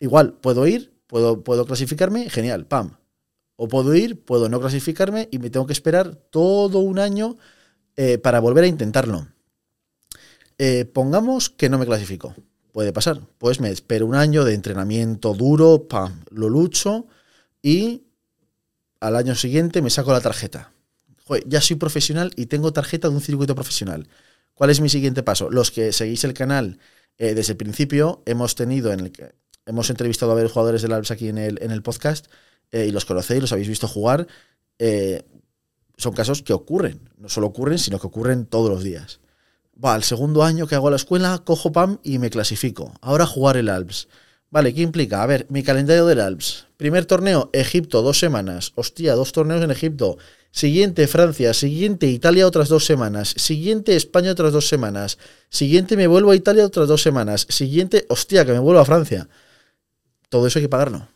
Igual, 0.00 0.32
puedo 0.32 0.66
ir, 0.66 0.92
puedo, 1.06 1.44
puedo 1.44 1.64
clasificarme, 1.66 2.28
genial, 2.30 2.66
pam. 2.66 2.96
O 3.54 3.68
puedo 3.68 3.94
ir, 3.94 4.24
puedo 4.24 4.48
no 4.48 4.58
clasificarme 4.58 5.28
y 5.30 5.38
me 5.38 5.50
tengo 5.50 5.66
que 5.66 5.72
esperar 5.72 6.16
todo 6.16 6.80
un 6.80 6.98
año 6.98 7.36
eh, 7.94 8.18
para 8.18 8.40
volver 8.40 8.64
a 8.64 8.66
intentarlo. 8.66 9.28
Eh, 10.58 10.84
pongamos 10.84 11.48
que 11.48 11.68
no 11.68 11.78
me 11.78 11.86
clasifico 11.86 12.34
puede 12.74 12.92
pasar. 12.92 13.20
Pues 13.38 13.60
me 13.60 13.70
espero 13.70 14.04
un 14.04 14.16
año 14.16 14.44
de 14.44 14.52
entrenamiento 14.52 15.32
duro, 15.32 15.86
pam, 15.88 16.24
lo 16.30 16.48
lucho 16.48 17.06
y 17.62 18.02
al 18.98 19.14
año 19.14 19.36
siguiente 19.36 19.80
me 19.80 19.90
saco 19.90 20.12
la 20.12 20.20
tarjeta. 20.20 20.72
Joder, 21.24 21.44
ya 21.46 21.60
soy 21.60 21.76
profesional 21.76 22.32
y 22.34 22.46
tengo 22.46 22.72
tarjeta 22.72 23.08
de 23.08 23.14
un 23.14 23.20
circuito 23.20 23.54
profesional. 23.54 24.08
¿Cuál 24.54 24.70
es 24.70 24.80
mi 24.80 24.88
siguiente 24.88 25.22
paso? 25.22 25.50
Los 25.50 25.70
que 25.70 25.92
seguís 25.92 26.24
el 26.24 26.34
canal 26.34 26.80
eh, 27.16 27.34
desde 27.34 27.52
el 27.52 27.56
principio, 27.56 28.22
hemos 28.26 28.56
tenido 28.56 28.92
en 28.92 29.00
el 29.00 29.12
que 29.12 29.32
hemos 29.66 29.88
entrevistado 29.88 30.32
a 30.32 30.34
varios 30.34 30.50
jugadores 30.50 30.82
del 30.82 30.92
Alps 30.94 31.12
aquí 31.12 31.28
en 31.28 31.38
el, 31.38 31.62
en 31.62 31.70
el 31.70 31.80
podcast 31.80 32.26
eh, 32.72 32.86
y 32.86 32.90
los 32.90 33.04
conocéis, 33.04 33.40
los 33.40 33.52
habéis 33.52 33.68
visto 33.68 33.86
jugar. 33.86 34.26
Eh, 34.80 35.22
son 35.96 36.12
casos 36.12 36.42
que 36.42 36.52
ocurren, 36.52 37.08
no 37.18 37.28
solo 37.28 37.46
ocurren, 37.46 37.78
sino 37.78 38.00
que 38.00 38.08
ocurren 38.08 38.46
todos 38.46 38.68
los 38.68 38.82
días. 38.82 39.20
Va, 39.82 39.96
el 39.96 40.04
segundo 40.04 40.44
año 40.44 40.66
que 40.66 40.74
hago 40.76 40.90
la 40.90 40.96
escuela, 40.96 41.42
cojo 41.44 41.72
PAM 41.72 41.98
y 42.02 42.18
me 42.18 42.30
clasifico. 42.30 42.94
Ahora 43.00 43.26
jugar 43.26 43.56
el 43.56 43.68
Alps. 43.68 44.08
Vale, 44.50 44.72
¿qué 44.72 44.82
implica? 44.82 45.22
A 45.22 45.26
ver, 45.26 45.46
mi 45.48 45.64
calendario 45.64 46.06
del 46.06 46.20
Alps. 46.20 46.66
Primer 46.76 47.06
torneo, 47.06 47.50
Egipto, 47.52 48.02
dos 48.02 48.18
semanas. 48.20 48.72
Hostia, 48.76 49.14
dos 49.14 49.32
torneos 49.32 49.64
en 49.64 49.72
Egipto. 49.72 50.16
Siguiente, 50.52 51.08
Francia. 51.08 51.52
Siguiente, 51.54 52.06
Italia, 52.06 52.46
otras 52.46 52.68
dos 52.68 52.86
semanas. 52.86 53.34
Siguiente, 53.36 53.96
España, 53.96 54.30
otras 54.30 54.52
dos 54.52 54.68
semanas. 54.68 55.18
Siguiente, 55.48 55.96
me 55.96 56.06
vuelvo 56.06 56.30
a 56.30 56.36
Italia, 56.36 56.64
otras 56.64 56.86
dos 56.86 57.02
semanas. 57.02 57.46
Siguiente, 57.48 58.06
hostia, 58.08 58.44
que 58.44 58.52
me 58.52 58.60
vuelvo 58.60 58.80
a 58.80 58.84
Francia. 58.84 59.28
Todo 60.28 60.46
eso 60.46 60.60
hay 60.60 60.66
que 60.66 60.68
pagarlo. 60.68 61.08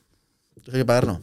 Eso 0.56 0.72
hay 0.72 0.78
que 0.78 0.84
pagarlo. 0.84 1.20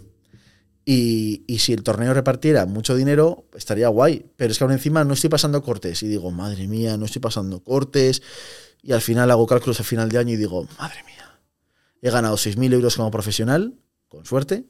Y, 0.88 1.44
si 1.58 1.74
el 1.74 1.82
torneo 1.82 2.14
repartiera 2.14 2.68
mucho 2.68 2.96
dinero, 2.96 3.46
estaría 3.56 3.88
guay. 3.88 4.26
Pero 4.36 4.52
es 4.52 4.58
que 4.58 4.64
aún 4.64 4.74
encima 4.74 5.04
no 5.04 5.16
estoy 5.16 5.32
pasando 5.32 5.62
cortes. 5.64 6.04
Y 6.04 6.08
digo, 6.08 6.30
madre 6.30 6.68
mía, 6.68 6.96
no 6.96 7.06
estoy 7.06 7.22
pasando 7.22 7.64
cortes. 7.64 8.22
Y 8.84 8.92
al 8.92 9.02
final 9.02 9.32
hago 9.32 9.48
cálculos 9.48 9.80
a 9.80 9.84
final 9.84 10.10
de 10.10 10.20
año 10.20 10.34
y 10.34 10.38
digo, 10.38 10.68
madre 10.78 11.04
mía, 11.06 11.40
he 12.04 12.12
ganado 12.12 12.36
6.000 12.36 12.74
euros 12.74 12.96
como 12.96 13.10
profesional, 13.10 13.74
con 14.08 14.26
suerte, 14.26 14.68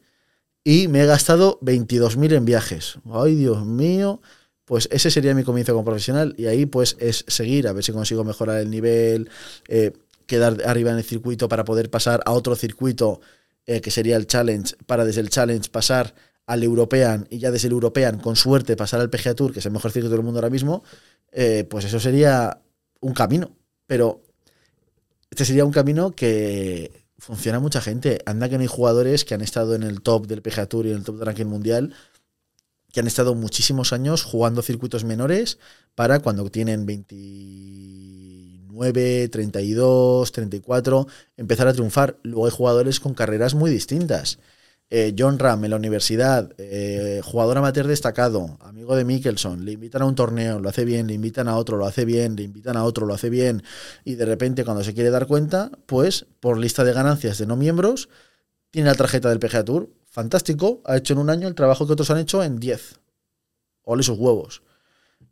y 0.64 0.88
me 0.88 1.02
he 1.04 1.06
gastado 1.06 1.60
22.000 1.60 2.34
en 2.34 2.46
viajes. 2.46 2.98
Ay, 3.12 3.36
Dios 3.36 3.66
mío. 3.66 4.22
Pues 4.64 4.88
ese 4.92 5.12
sería 5.12 5.36
mi 5.36 5.44
comienzo 5.44 5.74
como 5.74 5.84
profesional. 5.84 6.34
Y 6.38 6.46
ahí 6.46 6.66
pues 6.66 6.96
es 7.00 7.26
seguir, 7.28 7.68
a 7.68 7.74
ver 7.74 7.84
si 7.84 7.92
consigo 7.92 8.24
mejorar 8.24 8.62
el 8.62 8.72
nivel, 8.72 9.30
eh, 9.68 9.92
quedar 10.26 10.66
arriba 10.66 10.92
en 10.92 10.98
el 10.98 11.04
circuito 11.04 11.50
para 11.50 11.66
poder 11.66 11.90
pasar 11.90 12.24
a 12.26 12.32
otro 12.32 12.56
circuito 12.56 13.20
eh, 13.66 13.82
que 13.82 13.92
sería 13.92 14.18
el 14.18 14.28
Challenge, 14.28 14.76
para 14.86 15.06
desde 15.06 15.22
el 15.22 15.30
Challenge 15.30 15.70
pasar 15.70 16.14
al 16.46 16.64
European 16.64 17.28
y 17.30 17.40
ya 17.40 17.52
desde 17.52 17.68
el 17.68 17.74
European, 17.74 18.20
con 18.20 18.36
suerte, 18.36 18.76
pasar 18.76 19.02
al 19.02 19.10
PGA 19.10 19.34
Tour, 19.34 19.52
que 19.52 19.60
es 19.60 19.66
el 19.66 19.72
mejor 19.72 19.92
circuito 19.92 20.16
del 20.16 20.24
mundo 20.24 20.40
ahora 20.40 20.50
mismo, 20.50 20.84
eh, 21.32 21.66
pues 21.70 21.86
eso 21.86 22.00
sería 22.00 22.62
un 23.02 23.14
camino. 23.14 23.52
Pero 23.88 24.22
este 25.30 25.46
sería 25.46 25.66
un 25.66 25.72
camino 25.72 26.12
que 26.12 27.06
funciona 27.18 27.60
mucha 27.60 27.82
gente. 27.82 28.20
Anda 28.26 28.50
que 28.50 28.56
no 28.56 28.62
hay 28.62 28.68
jugadores 28.68 29.26
que 29.26 29.34
han 29.34 29.42
estado 29.42 29.76
en 29.76 29.84
el 29.84 30.02
top 30.02 30.28
del 30.28 30.42
PGA 30.42 30.68
Tour 30.68 30.86
y 30.86 30.92
en 30.92 30.98
el 30.98 31.04
top 31.04 31.18
del 31.18 31.26
ranking 31.26 31.46
mundial, 31.46 31.94
que 32.92 33.00
han 33.00 33.08
estado 33.08 33.36
muchísimos 33.36 33.94
años 33.94 34.24
jugando 34.24 34.62
circuitos 34.62 35.04
menores 35.04 35.60
para 35.96 36.20
cuando 36.20 36.50
tienen 36.50 36.86
20 36.86 37.16
39, 38.76 39.30
32, 39.30 40.32
34, 40.32 41.08
empezar 41.38 41.68
a 41.68 41.74
triunfar. 41.74 42.18
Luego 42.24 42.46
hay 42.46 42.52
jugadores 42.52 43.00
con 43.00 43.14
carreras 43.14 43.56
muy 43.56 43.72
distintas. 43.72 44.40
Eh, 44.92 45.16
John 45.18 45.40
Ram 45.40 45.66
en 45.66 45.72
la 45.72 45.78
universidad, 45.78 46.54
eh, 46.60 47.20
jugador 47.24 47.58
amateur 47.58 47.88
destacado, 47.88 48.58
amigo 48.62 48.96
de 48.96 49.04
Mickelson, 49.04 49.66
le 49.66 49.72
invitan 49.72 50.04
a 50.04 50.06
un 50.06 50.14
torneo, 50.14 50.60
lo 50.60 50.70
hace 50.70 50.86
bien, 50.86 51.08
le 51.08 51.14
invitan 51.14 51.48
a 51.48 51.56
otro, 51.56 51.76
lo 51.76 51.88
hace 51.88 52.06
bien, 52.06 52.36
le 52.36 52.44
invitan 52.44 52.78
a 52.78 52.84
otro, 52.84 53.08
lo 53.08 53.16
hace 53.16 53.32
bien, 53.32 53.64
y 54.04 54.14
de 54.14 54.26
repente 54.26 54.64
cuando 54.64 54.84
se 54.84 54.94
quiere 54.94 55.10
dar 55.10 55.26
cuenta, 55.26 55.72
pues 55.88 56.28
por 56.40 56.60
lista 56.60 56.84
de 56.84 56.94
ganancias 56.94 57.40
de 57.40 57.48
no 57.48 57.56
miembros, 57.56 58.10
tiene 58.70 58.90
la 58.90 58.96
tarjeta 58.96 59.30
del 59.30 59.40
PGA 59.40 59.66
Tour, 59.66 59.90
fantástico, 60.06 60.82
ha 60.86 60.98
hecho 60.98 61.14
en 61.14 61.20
un 61.20 61.32
año 61.32 61.48
el 61.48 61.56
trabajo 61.56 61.88
que 61.88 61.94
otros 61.94 62.12
han 62.12 62.20
hecho 62.20 62.44
en 62.44 62.60
10. 62.60 63.00
Ole 63.84 64.04
sus 64.04 64.20
huevos. 64.20 64.62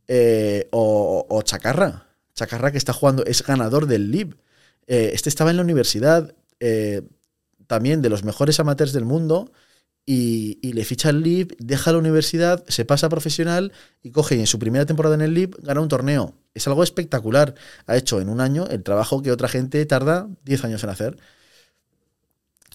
Eh, 0.07 0.67
o, 0.71 1.41
Chacarra. 1.43 2.07
Chacarra 2.35 2.71
que 2.71 2.77
está 2.77 2.93
jugando, 2.93 3.25
es 3.25 3.43
ganador 3.43 3.87
del 3.87 4.11
LIB. 4.11 4.35
Eh, 4.87 5.11
este 5.13 5.29
estaba 5.29 5.51
en 5.51 5.57
la 5.57 5.63
universidad, 5.63 6.35
también 7.67 8.01
de 8.01 8.09
los 8.09 8.23
mejores 8.23 8.59
amateurs 8.59 8.93
del 8.93 9.03
mundo, 9.03 9.51
y, 10.05 10.73
le 10.73 10.83
ficha 10.83 11.09
el 11.09 11.21
LIB, 11.21 11.55
deja 11.59 11.91
la 11.91 11.97
universidad, 11.97 12.63
se 12.67 12.83
pasa 12.83 13.07
a 13.07 13.09
profesional 13.09 13.71
y 14.01 14.11
coge 14.11 14.35
y 14.35 14.39
en 14.39 14.47
su 14.47 14.59
primera 14.59 14.85
temporada 14.85 15.15
en 15.15 15.21
el 15.21 15.33
LIB 15.33 15.57
gana 15.61 15.79
un 15.79 15.87
torneo. 15.87 16.35
Es 16.53 16.67
algo 16.67 16.83
espectacular. 16.83 17.55
Ha 17.87 17.95
hecho 17.95 18.19
en 18.19 18.29
un 18.29 18.41
año 18.41 18.67
el 18.67 18.83
trabajo 18.83 19.21
que 19.21 19.31
otra 19.31 19.47
gente 19.47 19.85
tarda 19.85 20.27
10 20.43 20.65
años 20.65 20.83
en 20.83 20.89
hacer. 20.89 21.17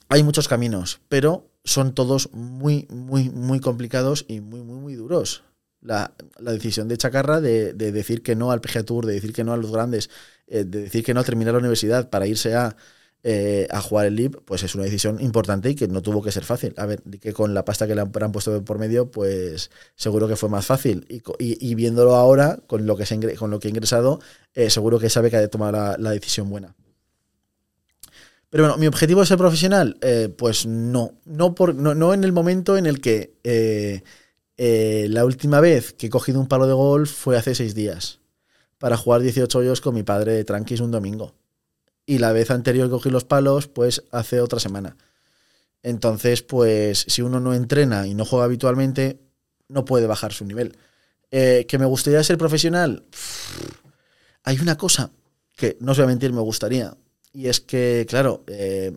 Hay 0.08 0.22
muchos 0.22 0.48
caminos, 0.48 1.00
pero 1.08 1.50
son 1.64 1.94
todos 1.94 2.32
muy, 2.32 2.86
muy, 2.88 3.28
muy 3.28 3.60
complicados 3.60 4.24
y 4.26 4.40
muy, 4.40 4.62
muy, 4.62 4.78
muy 4.78 4.94
duros. 4.94 5.42
La, 5.80 6.12
decisión 6.40 6.88
de 6.88 6.98
Chacarra 6.98 7.40
de, 7.40 7.72
decir 7.72 8.22
que 8.22 8.34
no 8.34 8.50
al 8.50 8.60
PGA 8.60 8.82
Tour, 8.82 9.06
de 9.06 9.14
decir 9.14 9.32
que 9.32 9.44
no 9.44 9.52
a 9.52 9.56
los 9.56 9.70
grandes, 9.72 10.10
eh, 10.46 10.64
de 10.64 10.82
decir 10.82 11.04
que 11.04 11.14
no 11.14 11.20
al 11.20 11.26
terminar 11.26 11.54
la 11.54 11.60
universidad 11.60 12.10
para 12.10 12.26
irse 12.26 12.54
a 12.54 12.76
eh, 13.24 13.66
a 13.70 13.82
jugar 13.82 14.06
el 14.06 14.14
LIB, 14.14 14.44
pues 14.44 14.62
es 14.62 14.76
una 14.76 14.84
decisión 14.84 15.20
importante 15.20 15.68
y 15.70 15.74
que 15.74 15.88
no 15.88 16.02
tuvo 16.02 16.22
que 16.22 16.30
ser 16.30 16.44
fácil. 16.44 16.72
A 16.76 16.86
ver, 16.86 17.02
que 17.20 17.32
con 17.32 17.52
la 17.52 17.64
pasta 17.64 17.88
que 17.88 17.96
le 17.96 18.00
han, 18.00 18.32
puesto 18.32 18.64
por 18.64 18.78
medio, 18.78 19.10
pues 19.10 19.72
seguro 19.96 20.28
que 20.28 20.36
fue 20.36 20.48
más 20.48 20.64
fácil. 20.64 21.04
Y, 21.38 21.74
viéndolo 21.74 22.14
ahora, 22.14 22.60
con 22.68 22.86
lo 22.86 22.96
que, 22.96 23.06
se 23.06 23.18
con 23.34 23.50
lo 23.50 23.58
que 23.58 23.66
ha 23.66 23.70
ingresado, 23.70 24.20
eh, 24.54 24.70
seguro 24.70 25.00
que 25.00 25.10
sabe 25.10 25.30
que 25.30 25.36
ha 25.36 25.40
de 25.40 25.48
tomar 25.48 25.98
la, 25.98 26.10
decisión 26.12 26.48
buena. 26.48 26.76
Pero 28.50 28.64
bueno, 28.64 28.78
¿mi 28.78 28.86
objetivo 28.86 29.22
es 29.22 29.28
ser 29.28 29.36
profesional? 29.36 29.98
Pues 30.38 30.64
no. 30.64 31.18
No, 31.24 31.56
por, 31.56 31.74
no, 31.74 32.14
en 32.14 32.22
el 32.22 32.32
momento 32.32 32.76
en 32.76 32.86
el 32.86 33.00
que 33.00 33.34
la 34.58 35.24
última 35.24 35.60
vez 35.60 35.92
que 35.92 36.08
he 36.08 36.10
cogido 36.10 36.40
un 36.40 36.48
palo 36.48 36.66
de 36.66 36.72
golf 36.72 37.10
fue 37.10 37.36
hace 37.36 37.54
seis 37.54 37.74
días. 37.74 38.20
Para 38.78 38.96
jugar 38.96 39.22
18 39.22 39.58
hoyos 39.58 39.80
con 39.80 39.94
mi 39.94 40.02
padre 40.02 40.32
de 40.32 40.44
tranquis 40.44 40.80
un 40.80 40.90
domingo 40.90 41.34
y 42.08 42.18
la 42.18 42.32
vez 42.32 42.50
anterior 42.50 42.86
que 42.86 42.92
cogí 42.92 43.10
los 43.10 43.24
palos, 43.24 43.68
pues 43.68 44.02
hace 44.12 44.40
otra 44.40 44.58
semana. 44.58 44.96
Entonces, 45.82 46.42
pues 46.42 47.04
si 47.06 47.20
uno 47.20 47.38
no 47.38 47.52
entrena 47.52 48.06
y 48.06 48.14
no 48.14 48.24
juega 48.24 48.46
habitualmente, 48.46 49.20
no 49.68 49.84
puede 49.84 50.06
bajar 50.06 50.32
su 50.32 50.46
nivel. 50.46 50.74
Eh, 51.30 51.66
¿Que 51.68 51.76
me 51.76 51.84
gustaría 51.84 52.24
ser 52.24 52.38
profesional? 52.38 53.04
Hay 54.42 54.58
una 54.58 54.78
cosa 54.78 55.10
que, 55.54 55.76
no 55.80 55.92
os 55.92 55.98
voy 55.98 56.04
a 56.04 56.06
mentir, 56.08 56.32
me 56.32 56.40
gustaría. 56.40 56.96
Y 57.34 57.48
es 57.48 57.60
que, 57.60 58.06
claro, 58.08 58.42
eh, 58.46 58.96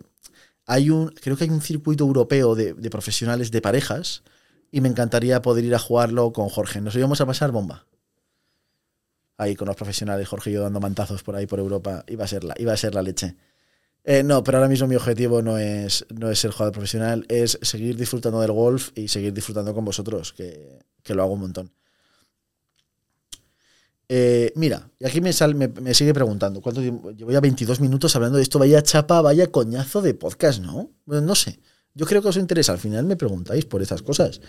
hay 0.64 0.88
un, 0.88 1.08
creo 1.08 1.36
que 1.36 1.44
hay 1.44 1.50
un 1.50 1.60
circuito 1.60 2.04
europeo 2.04 2.54
de, 2.54 2.74
profesionales 2.88 3.50
de 3.50 3.60
parejas 3.60 4.22
y 4.72 4.80
me 4.80 4.88
encantaría 4.88 5.40
poder 5.42 5.64
ir 5.64 5.74
a 5.76 5.78
jugarlo 5.78 6.32
con 6.32 6.48
Jorge. 6.48 6.80
Nos 6.80 6.96
íbamos 6.96 7.20
a 7.20 7.26
pasar 7.26 7.52
bomba 7.52 7.86
ahí 9.42 9.54
con 9.54 9.66
los 9.66 9.76
profesionales, 9.76 10.28
Jorge 10.28 10.50
y 10.50 10.54
yo 10.54 10.62
dando 10.62 10.80
mantazos 10.80 11.22
por 11.22 11.36
ahí 11.36 11.46
por 11.46 11.58
Europa, 11.58 12.04
iba 12.08 12.24
a 12.24 12.28
ser 12.28 12.44
la, 12.44 12.54
iba 12.58 12.72
a 12.72 12.76
ser 12.76 12.94
la 12.94 13.02
leche. 13.02 13.36
Eh, 14.04 14.22
no, 14.22 14.42
pero 14.42 14.58
ahora 14.58 14.68
mismo 14.68 14.88
mi 14.88 14.96
objetivo 14.96 15.42
no 15.42 15.58
es, 15.58 16.06
no 16.14 16.30
es 16.30 16.38
ser 16.38 16.50
jugador 16.50 16.72
profesional, 16.72 17.24
es 17.28 17.58
seguir 17.62 17.96
disfrutando 17.96 18.40
del 18.40 18.52
golf 18.52 18.90
y 18.96 19.08
seguir 19.08 19.32
disfrutando 19.32 19.74
con 19.74 19.84
vosotros, 19.84 20.32
que, 20.32 20.80
lo 21.08 21.22
hago 21.22 21.34
un 21.34 21.40
montón. 21.40 21.72
Eh, 24.08 24.52
mira, 24.56 24.90
y 24.98 25.06
aquí 25.06 25.20
me, 25.20 25.32
sal, 25.32 25.54
me, 25.54 25.94
sigue 25.94 26.12
preguntando, 26.12 26.60
¿cuánto 26.60 26.80
tiempo? 26.80 27.12
Llevo 27.12 27.30
ya 27.30 27.40
22 27.40 27.80
minutos 27.80 28.14
hablando 28.16 28.36
de 28.36 28.42
esto, 28.42 28.58
vaya 28.58 28.82
chapa, 28.82 29.22
vaya 29.22 29.46
coñazo 29.46 30.02
de 30.02 30.14
podcast, 30.14 30.60
¿no? 30.60 30.90
No 31.06 31.34
sé. 31.34 31.60
Yo 31.94 32.06
creo 32.06 32.22
que 32.22 32.28
os 32.28 32.36
interesa, 32.36 32.72
al 32.72 32.78
final 32.78 33.04
me 33.04 33.16
preguntáis 33.16 33.64
por 33.64 33.82
esas 33.82 34.02
cosas. 34.02 34.40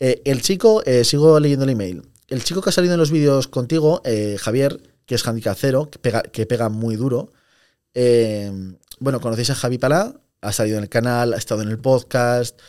Eh, 0.00 0.22
el 0.24 0.42
chico, 0.42 0.82
sigo 1.02 1.38
leyendo 1.40 1.64
el 1.64 1.70
email 1.70 2.02
el 2.28 2.44
chico 2.44 2.60
que 2.60 2.68
ha 2.68 2.72
salido 2.72 2.94
en 2.94 3.00
los 3.00 3.10
vídeos 3.10 3.48
contigo, 3.48 4.02
eh, 4.04 4.36
Javier, 4.38 4.82
que 5.06 5.14
es 5.14 5.26
handicap 5.26 5.56
cero, 5.58 5.88
que 5.90 5.98
pega, 5.98 6.22
que 6.22 6.46
pega 6.46 6.68
muy 6.68 6.96
duro. 6.96 7.32
Eh, 7.94 8.52
bueno, 9.00 9.20
conocéis 9.20 9.50
a 9.50 9.54
Javi 9.54 9.78
Palá, 9.78 10.20
ha 10.42 10.52
salido 10.52 10.76
en 10.76 10.84
el 10.84 10.90
canal, 10.90 11.32
ha 11.32 11.38
estado 11.38 11.62
en 11.62 11.68
el 11.68 11.78
podcast. 11.78 12.60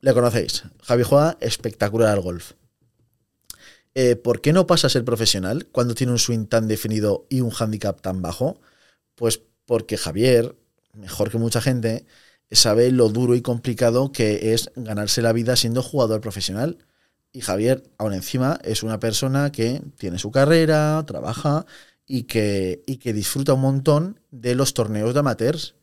Le 0.00 0.14
conocéis. 0.14 0.62
Javi 0.82 1.02
juega 1.02 1.36
espectacular 1.40 2.10
al 2.10 2.20
golf. 2.20 2.52
Eh, 3.94 4.16
¿Por 4.16 4.40
qué 4.40 4.52
no 4.52 4.66
pasa 4.66 4.86
a 4.86 4.90
ser 4.90 5.04
profesional 5.04 5.66
cuando 5.66 5.94
tiene 5.94 6.12
un 6.12 6.18
swing 6.18 6.46
tan 6.46 6.68
definido 6.68 7.26
y 7.28 7.40
un 7.40 7.52
handicap 7.52 8.00
tan 8.00 8.22
bajo? 8.22 8.60
Pues 9.16 9.42
porque 9.66 9.98
Javier, 9.98 10.56
mejor 10.94 11.30
que 11.30 11.38
mucha 11.38 11.60
gente, 11.60 12.06
sabe 12.52 12.90
lo 12.90 13.08
duro 13.08 13.34
y 13.34 13.42
complicado 13.42 14.12
que 14.12 14.54
es 14.54 14.70
ganarse 14.76 15.22
la 15.22 15.32
vida 15.32 15.56
siendo 15.56 15.82
jugador 15.82 16.20
profesional. 16.20 16.78
Y 17.32 17.40
Javier, 17.40 17.82
aún 17.98 18.12
encima, 18.12 18.58
es 18.62 18.82
una 18.82 19.00
persona 19.00 19.50
que 19.52 19.82
tiene 19.96 20.18
su 20.18 20.30
carrera, 20.30 21.02
trabaja 21.06 21.64
y 22.06 22.24
que, 22.24 22.82
y 22.86 22.98
que 22.98 23.12
disfruta 23.12 23.54
un 23.54 23.62
montón 23.62 24.20
de 24.30 24.54
los 24.54 24.74
torneos 24.74 25.14
de 25.14 25.20
amateurs. 25.20 25.74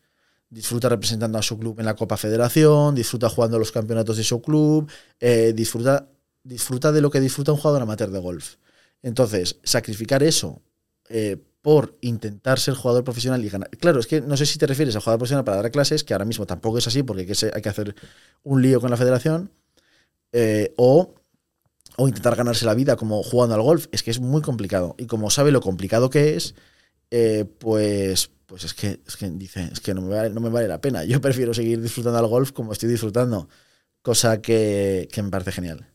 Disfruta 0.49 0.89
representando 0.89 1.37
a 1.37 1.43
su 1.43 1.57
club 1.57 1.79
en 1.79 1.85
la 1.85 1.95
Copa 1.95 2.17
Federación, 2.17 2.95
disfruta 2.95 3.29
jugando 3.29 3.59
los 3.59 3.71
campeonatos 3.71 4.17
de 4.17 4.23
su 4.23 4.41
club, 4.41 4.89
eh, 5.19 5.53
disfruta, 5.55 6.07
disfruta 6.43 6.91
de 6.91 7.01
lo 7.01 7.09
que 7.09 7.19
disfruta 7.19 7.51
un 7.51 7.57
jugador 7.57 7.81
amateur 7.81 8.09
de 8.11 8.19
golf. 8.19 8.55
Entonces, 9.01 9.57
sacrificar 9.63 10.23
eso 10.23 10.61
eh, 11.09 11.37
por 11.61 11.97
intentar 12.01 12.59
ser 12.59 12.73
jugador 12.73 13.03
profesional 13.03 13.43
y 13.43 13.49
ganar. 13.49 13.69
Claro, 13.71 13.99
es 13.99 14.07
que 14.07 14.21
no 14.21 14.37
sé 14.37 14.45
si 14.45 14.57
te 14.57 14.67
refieres 14.67 14.95
a 14.95 15.01
jugador 15.01 15.19
profesional 15.19 15.43
para 15.43 15.61
dar 15.61 15.71
clases, 15.71 16.03
que 16.03 16.13
ahora 16.13 16.25
mismo 16.25 16.45
tampoco 16.45 16.77
es 16.77 16.87
así 16.87 17.03
porque 17.03 17.21
hay 17.21 17.27
que, 17.27 17.61
que 17.61 17.69
hacer 17.69 17.95
un 18.43 18.61
lío 18.61 18.79
con 18.79 18.89
la 18.89 18.97
federación, 18.97 19.51
eh, 20.31 20.73
o 20.77 21.15
o 21.99 22.07
intentar 22.07 22.35
ganarse 22.35 22.65
la 22.65 22.73
vida 22.73 22.95
como 22.95 23.21
jugando 23.23 23.55
al 23.55 23.61
golf, 23.61 23.87
es 23.91 24.03
que 24.03 24.11
es 24.11 24.19
muy 24.19 24.41
complicado. 24.41 24.95
Y 24.97 25.05
como 25.05 25.29
sabe 25.29 25.51
lo 25.51 25.61
complicado 25.61 26.09
que 26.09 26.35
es, 26.35 26.55
eh, 27.11 27.45
pues, 27.59 28.31
pues 28.45 28.63
es 28.63 28.73
que, 28.73 29.01
es 29.05 29.17
que 29.17 29.29
dice, 29.31 29.69
es 29.71 29.81
que 29.81 29.93
no 29.93 30.01
me, 30.01 30.15
vale, 30.15 30.29
no 30.29 30.39
me 30.39 30.49
vale 30.49 30.67
la 30.67 30.79
pena. 30.81 31.03
Yo 31.03 31.19
prefiero 31.21 31.53
seguir 31.53 31.81
disfrutando 31.81 32.17
al 32.17 32.27
golf 32.27 32.51
como 32.51 32.71
estoy 32.71 32.89
disfrutando. 32.89 33.49
Cosa 34.01 34.41
que, 34.41 35.09
me 35.17 35.29
parece 35.29 35.51
genial. 35.51 35.87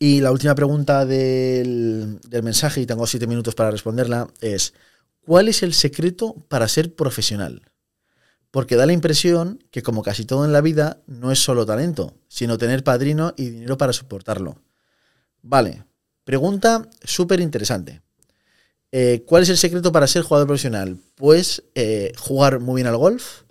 Y 0.00 0.20
la 0.20 0.32
última 0.32 0.56
pregunta 0.56 1.06
del, 1.06 2.18
del 2.26 2.42
mensaje, 2.42 2.80
y 2.80 2.86
tengo 2.86 3.06
siete 3.06 3.28
minutos 3.28 3.54
para 3.54 3.70
responderla, 3.70 4.26
es, 4.40 4.74
¿cuál 5.20 5.46
es 5.46 5.62
el 5.62 5.74
secreto 5.74 6.34
para 6.48 6.66
ser 6.66 6.96
profesional? 6.96 7.62
porque 8.50 8.76
da 8.76 8.86
la 8.86 8.92
impresión 8.92 9.62
que 9.70 9.82
como 9.82 10.02
casi 10.02 10.24
todo 10.24 10.44
en 10.44 10.52
la 10.52 10.60
vida 10.60 11.02
no 11.06 11.30
es 11.30 11.38
solo 11.38 11.66
talento, 11.66 12.14
sino 12.28 12.58
tener 12.58 12.82
padrino 12.82 13.34
y 13.36 13.50
dinero 13.50 13.78
para 13.78 13.92
soportarlo. 13.92 14.60
Vale, 15.42 15.84
pregunta 16.24 16.88
súper 17.02 17.40
interesante. 17.40 18.02
Eh, 18.92 19.22
¿Cuál 19.24 19.44
es 19.44 19.48
el 19.50 19.56
secreto 19.56 19.92
para 19.92 20.08
ser 20.08 20.22
jugador 20.22 20.48
profesional? 20.48 20.98
Pues 21.14 21.62
eh, 21.74 22.12
jugar 22.18 22.58
muy 22.58 22.76
bien 22.76 22.88
al 22.88 22.96
golf. 22.96 23.42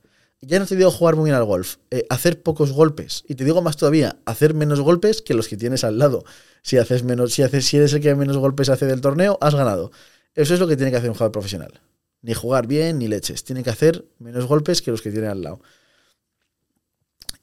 Ya 0.41 0.59
no 0.59 0.65
te 0.65 0.75
digo 0.75 0.89
jugar 0.91 1.15
muy 1.15 1.25
bien 1.25 1.35
al 1.35 1.43
golf, 1.43 1.77
eh, 1.91 2.05
hacer 2.09 2.41
pocos 2.41 2.71
golpes. 2.71 3.23
Y 3.27 3.35
te 3.35 3.43
digo 3.43 3.61
más 3.61 3.75
todavía, 3.75 4.17
hacer 4.25 4.53
menos 4.53 4.79
golpes 4.79 5.21
que 5.21 5.33
los 5.33 5.47
que 5.47 5.57
tienes 5.57 5.83
al 5.83 5.99
lado. 5.99 6.23
Si 6.61 6.77
haces 6.77 7.03
menos, 7.03 7.33
si 7.33 7.43
haces, 7.43 7.65
si 7.65 7.77
eres 7.77 7.93
el 7.93 8.01
que 8.01 8.15
menos 8.15 8.37
golpes 8.37 8.69
hace 8.69 8.85
del 8.85 9.01
torneo, 9.01 9.37
has 9.41 9.55
ganado. 9.55 9.91
Eso 10.35 10.53
es 10.53 10.59
lo 10.59 10.67
que 10.67 10.77
tiene 10.77 10.91
que 10.91 10.97
hacer 10.97 11.09
un 11.09 11.15
jugador 11.15 11.33
profesional 11.33 11.81
ni 12.21 12.33
jugar 12.33 12.67
bien 12.67 12.99
ni 12.99 13.07
leches. 13.07 13.43
Tiene 13.43 13.63
que 13.63 13.69
hacer 13.69 14.05
menos 14.19 14.45
golpes 14.45 14.81
que 14.81 14.91
los 14.91 15.01
que 15.01 15.11
tiene 15.11 15.27
al 15.27 15.41
lado. 15.41 15.61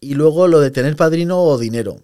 Y 0.01 0.15
luego 0.15 0.49
lo 0.49 0.61
de 0.61 0.71
tener 0.71 0.97
padrino 0.97 1.43
o 1.43 1.59
dinero. 1.59 2.03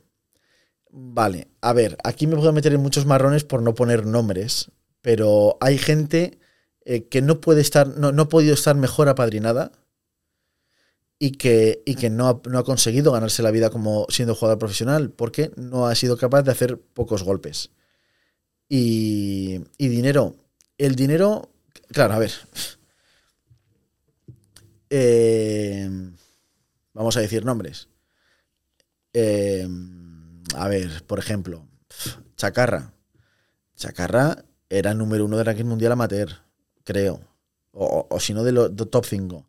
Vale, 0.91 1.49
a 1.61 1.73
ver, 1.73 1.97
aquí 2.05 2.27
me 2.27 2.37
puedo 2.37 2.53
meter 2.53 2.73
en 2.75 2.81
muchos 2.81 3.07
marrones 3.07 3.45
por 3.45 3.63
no 3.63 3.75
poner 3.75 4.05
nombres, 4.07 4.71
pero 5.01 5.57
hay 5.61 5.79
gente 5.79 6.39
eh, 6.85 7.09
que 7.09 7.23
no 7.23 7.41
puede 7.41 7.63
estar, 7.63 7.89
no, 7.89 8.13
no, 8.13 8.23
ha 8.23 8.29
podido 8.29 8.53
estar 8.53 8.77
mejor 8.77 9.09
apadrinada 9.09 9.73
y 11.23 11.33
que, 11.33 11.83
y 11.87 11.95
que 11.95 12.11
no, 12.11 12.29
ha, 12.29 12.41
no, 12.49 12.59
ha, 12.59 12.65
conseguido 12.65 13.13
ganarse 13.13 13.45
la 13.45 13.53
vida 13.53 13.71
como 13.71 14.07
siendo 14.09 14.35
jugador 14.35 14.59
profesional 14.59 15.11
porque 15.11 15.53
no 15.57 15.87
ha 15.87 15.95
sido 15.95 16.17
capaz 16.17 16.43
de 16.43 16.51
hacer 16.51 16.81
pocos 16.81 17.23
golpes. 17.23 17.71
Y, 18.69 19.61
y 19.79 19.89
dinero. 19.89 20.35
El 20.79 20.97
dinero 20.97 21.53
Claro, 21.93 22.15
a 22.15 22.19
ver. 22.19 22.33
Eh, 24.95 25.89
vamos 26.93 27.17
a 27.17 27.21
decir 27.21 27.47
nombres. 27.47 27.89
Eh, 29.15 29.67
a 30.55 30.69
ver, 30.69 31.03
por 31.07 31.19
ejemplo, 31.19 31.67
Chacarra. 32.37 32.93
Chacarra 33.75 34.45
era 34.69 34.91
el 34.91 34.99
número 34.99 35.25
uno 35.25 35.39
de 35.39 35.45
ranking 35.45 35.65
mundial 35.65 35.93
amateur, 35.93 36.29
creo. 36.85 37.21
O, 37.71 38.21
si 38.21 38.35
no, 38.35 38.45
de 38.45 38.53
los 38.53 38.77
top 38.77 39.07
5. 39.07 39.49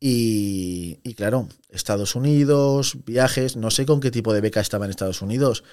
Y, 0.00 1.14
claro, 1.14 1.48
Estados 1.70 2.14
Unidos, 2.14 2.98
viajes, 3.04 3.56
no 3.56 3.70
sé 3.70 3.84
con 3.84 4.00
qué 4.00 4.10
tipo 4.10 4.32
de 4.32 4.40
beca 4.40 4.60
estaba 4.60 4.84
en 4.84 4.90
Estados 4.90 5.22
Unidos, 5.22 5.64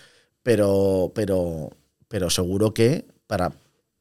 pero, 0.42 1.12
pero, 1.14 1.70
pero 2.08 2.30
seguro 2.30 2.74
que 2.74 3.06
para 3.28 3.54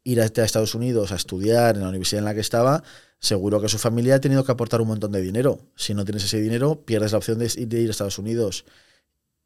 ir 0.02 0.20
a 0.20 0.24
Estados 0.24 0.74
Unidos 0.74 1.12
a 1.12 1.16
estudiar 1.16 1.76
en 1.76 1.82
la 1.82 1.88
universidad 1.88 2.20
en 2.20 2.24
la 2.24 2.34
que 2.34 2.40
estaba, 2.40 2.82
seguro 3.18 3.60
que 3.60 3.68
su 3.68 3.78
familia 3.78 4.16
ha 4.16 4.20
tenido 4.20 4.44
que 4.44 4.52
aportar 4.52 4.80
un 4.80 4.88
montón 4.88 5.12
de 5.12 5.20
dinero. 5.20 5.60
Si 5.76 5.94
no 5.94 6.04
tienes 6.04 6.24
ese 6.24 6.40
dinero, 6.40 6.82
pierdes 6.84 7.12
la 7.12 7.18
opción 7.18 7.38
de 7.38 7.80
ir 7.80 7.88
a 7.88 7.90
Estados 7.90 8.18
Unidos. 8.18 8.64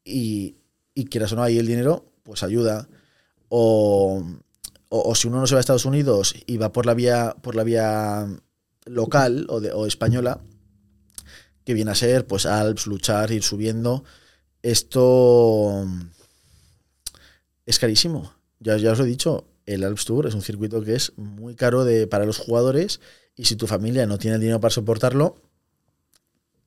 Y, 0.03 0.55
y 0.93 1.05
quieras 1.05 1.31
o 1.33 1.35
no, 1.35 1.43
ahí 1.43 1.57
el 1.57 1.67
dinero, 1.67 2.05
pues 2.23 2.43
ayuda. 2.43 2.87
O, 3.47 4.23
o, 4.89 5.15
si 5.15 5.27
uno 5.27 5.39
no 5.39 5.47
se 5.47 5.55
va 5.55 5.59
a 5.59 5.61
Estados 5.61 5.85
Unidos 5.85 6.35
y 6.45 6.57
va 6.57 6.71
por 6.71 6.85
la 6.85 6.93
vía, 6.93 7.35
por 7.41 7.55
la 7.55 7.63
vía 7.63 8.27
local 8.85 9.47
o, 9.49 9.59
de, 9.59 9.71
o 9.71 9.85
española, 9.85 10.41
que 11.69 11.75
viene 11.75 11.91
a 11.91 11.95
ser 11.95 12.25
pues 12.25 12.47
Alps, 12.47 12.87
luchar, 12.87 13.29
ir 13.29 13.43
subiendo, 13.43 14.03
esto 14.63 15.85
es 17.67 17.77
carísimo. 17.77 18.33
Ya, 18.59 18.77
ya 18.77 18.93
os 18.93 18.99
he 18.99 19.03
dicho, 19.03 19.45
el 19.67 19.83
Alps 19.83 20.05
Tour 20.05 20.25
es 20.25 20.33
un 20.33 20.41
circuito 20.41 20.81
que 20.81 20.95
es 20.95 21.15
muy 21.15 21.53
caro 21.53 21.85
de, 21.85 22.07
para 22.07 22.25
los 22.25 22.39
jugadores 22.39 23.01
y 23.35 23.45
si 23.45 23.55
tu 23.55 23.67
familia 23.67 24.07
no 24.07 24.17
tiene 24.17 24.37
el 24.37 24.41
dinero 24.41 24.59
para 24.59 24.73
soportarlo, 24.73 25.35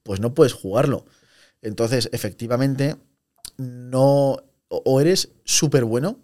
pues 0.05 0.21
no 0.21 0.35
puedes 0.35 0.53
jugarlo. 0.53 1.05
Entonces, 1.62 2.09
efectivamente, 2.12 2.95
no. 3.57 4.37
O 4.69 5.01
eres 5.01 5.31
súper 5.45 5.83
bueno, 5.85 6.21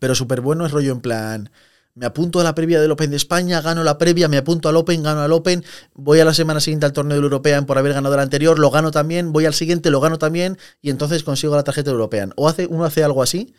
pero 0.00 0.14
súper 0.14 0.40
bueno 0.40 0.64
es 0.64 0.72
rollo 0.72 0.92
en 0.92 1.02
plan. 1.02 1.50
Me 1.94 2.06
apunto 2.06 2.40
a 2.40 2.44
la 2.44 2.54
previa 2.54 2.80
del 2.80 2.90
Open 2.90 3.10
de 3.10 3.16
España, 3.16 3.60
gano 3.60 3.84
la 3.84 3.98
previa, 3.98 4.26
me 4.28 4.38
apunto 4.38 4.68
al 4.68 4.76
Open, 4.76 5.02
gano 5.02 5.20
al 5.20 5.32
Open, 5.32 5.62
voy 5.94 6.20
a 6.20 6.24
la 6.24 6.32
semana 6.32 6.60
siguiente 6.60 6.86
al 6.86 6.92
torneo 6.92 7.16
del 7.16 7.24
European 7.24 7.66
por 7.66 7.76
haber 7.76 7.92
ganado 7.92 8.14
el 8.14 8.20
anterior, 8.20 8.58
lo 8.58 8.70
gano 8.70 8.90
también, 8.90 9.32
voy 9.32 9.44
al 9.44 9.52
siguiente, 9.52 9.90
lo 9.90 10.00
gano 10.00 10.18
también, 10.18 10.56
y 10.80 10.88
entonces 10.88 11.22
consigo 11.22 11.54
la 11.54 11.64
tarjeta 11.64 11.90
European. 11.90 12.32
O 12.36 12.48
hace, 12.48 12.66
uno 12.66 12.84
hace 12.84 13.04
algo 13.04 13.22
así, 13.22 13.52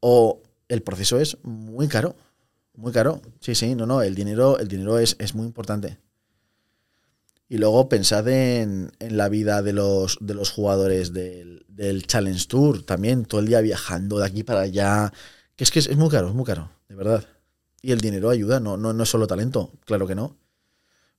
o 0.00 0.42
el 0.68 0.82
proceso 0.82 1.18
es 1.18 1.38
muy 1.42 1.88
caro. 1.88 2.16
Muy 2.74 2.92
caro. 2.92 3.20
Sí, 3.40 3.54
sí, 3.54 3.74
no, 3.74 3.86
no, 3.86 4.02
el 4.02 4.14
dinero, 4.14 4.58
el 4.58 4.68
dinero 4.68 4.98
es, 4.98 5.16
es 5.18 5.34
muy 5.34 5.46
importante. 5.46 5.98
Y 7.50 7.58
luego 7.58 7.88
pensad 7.88 8.28
en, 8.28 8.92
la 9.00 9.28
vida 9.28 9.60
de 9.60 9.72
los, 9.72 10.18
de 10.20 10.34
los 10.34 10.50
jugadores 10.50 11.12
del, 11.12 11.66
Challenge 12.06 12.46
Tour, 12.46 12.84
también 12.84 13.24
todo 13.24 13.40
el 13.40 13.48
día 13.48 13.60
viajando 13.60 14.18
de 14.18 14.26
aquí 14.26 14.44
para 14.44 14.60
allá. 14.60 15.12
Que 15.56 15.64
es 15.64 15.70
que 15.72 15.80
es, 15.80 15.96
muy 15.96 16.08
caro, 16.08 16.28
es 16.28 16.34
muy 16.34 16.44
caro, 16.44 16.70
de 16.88 16.94
verdad. 16.94 17.26
Y 17.82 17.92
el 17.92 18.00
dinero 18.00 18.30
ayuda, 18.30 18.60
no, 18.60 18.76
no, 18.76 18.92
no 18.92 19.02
es 19.02 19.08
solo 19.08 19.26
talento, 19.26 19.72
claro 19.84 20.06
que 20.06 20.14
no. 20.14 20.36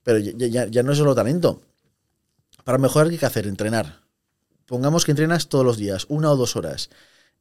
Pero 0.04 0.20
ya, 0.20 0.66
ya, 0.66 0.84
no 0.84 0.92
es 0.92 0.98
solo 0.98 1.16
talento. 1.16 1.62
Para 2.64 2.78
mejorar, 2.78 3.08
¿qué 3.08 3.14
hay 3.14 3.20
que 3.20 3.26
hacer? 3.26 3.48
Entrenar. 3.48 4.02
Pongamos 4.66 5.06
que 5.06 5.12
entrenas 5.12 5.48
todos 5.48 5.66
los 5.66 5.78
días, 5.78 6.06
una 6.10 6.32
o 6.32 6.38
dos 6.38 6.56
horas. 6.56 6.90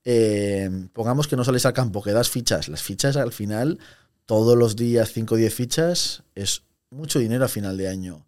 Eh, 0.04 0.70
pongamos 0.92 1.28
que 1.28 1.36
no 1.36 1.44
sales 1.44 1.66
al 1.66 1.72
campo, 1.72 2.02
que 2.02 2.12
das 2.12 2.30
fichas. 2.30 2.68
Las 2.68 2.82
fichas 2.82 3.16
al 3.16 3.32
final, 3.32 3.78
todos 4.26 4.56
los 4.56 4.76
días, 4.76 5.12
5 5.12 5.34
o 5.34 5.38
10 5.38 5.54
fichas, 5.54 6.22
es 6.34 6.62
mucho 6.90 7.18
dinero 7.18 7.44
a 7.44 7.48
final 7.48 7.76
de 7.76 7.88
año. 7.88 8.26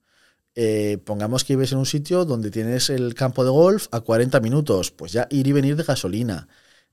Eh, 0.55 0.99
pongamos 1.05 1.45
que 1.45 1.57
vives 1.57 1.73
en 1.73 1.79
un 1.79 1.87
sitio 1.87 2.25
donde 2.25 2.51
tienes 2.51 2.91
el 2.91 3.15
campo 3.15 3.43
de 3.45 3.51
golf 3.51 3.89
a 3.91 4.01
40 4.01 4.41
minutos, 4.41 4.91
pues 4.91 5.13
ya 5.13 5.27
ir 5.31 5.47
y 5.47 5.53
venir 5.53 5.77
de 5.77 5.83
gasolina. 5.83 6.49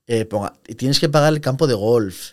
Eh, 0.06 0.28
tienes 0.76 0.98
que 0.98 1.08
pagar 1.08 1.32
el 1.32 1.40
campo 1.40 1.66
de 1.66 1.74
golf. 1.74 2.32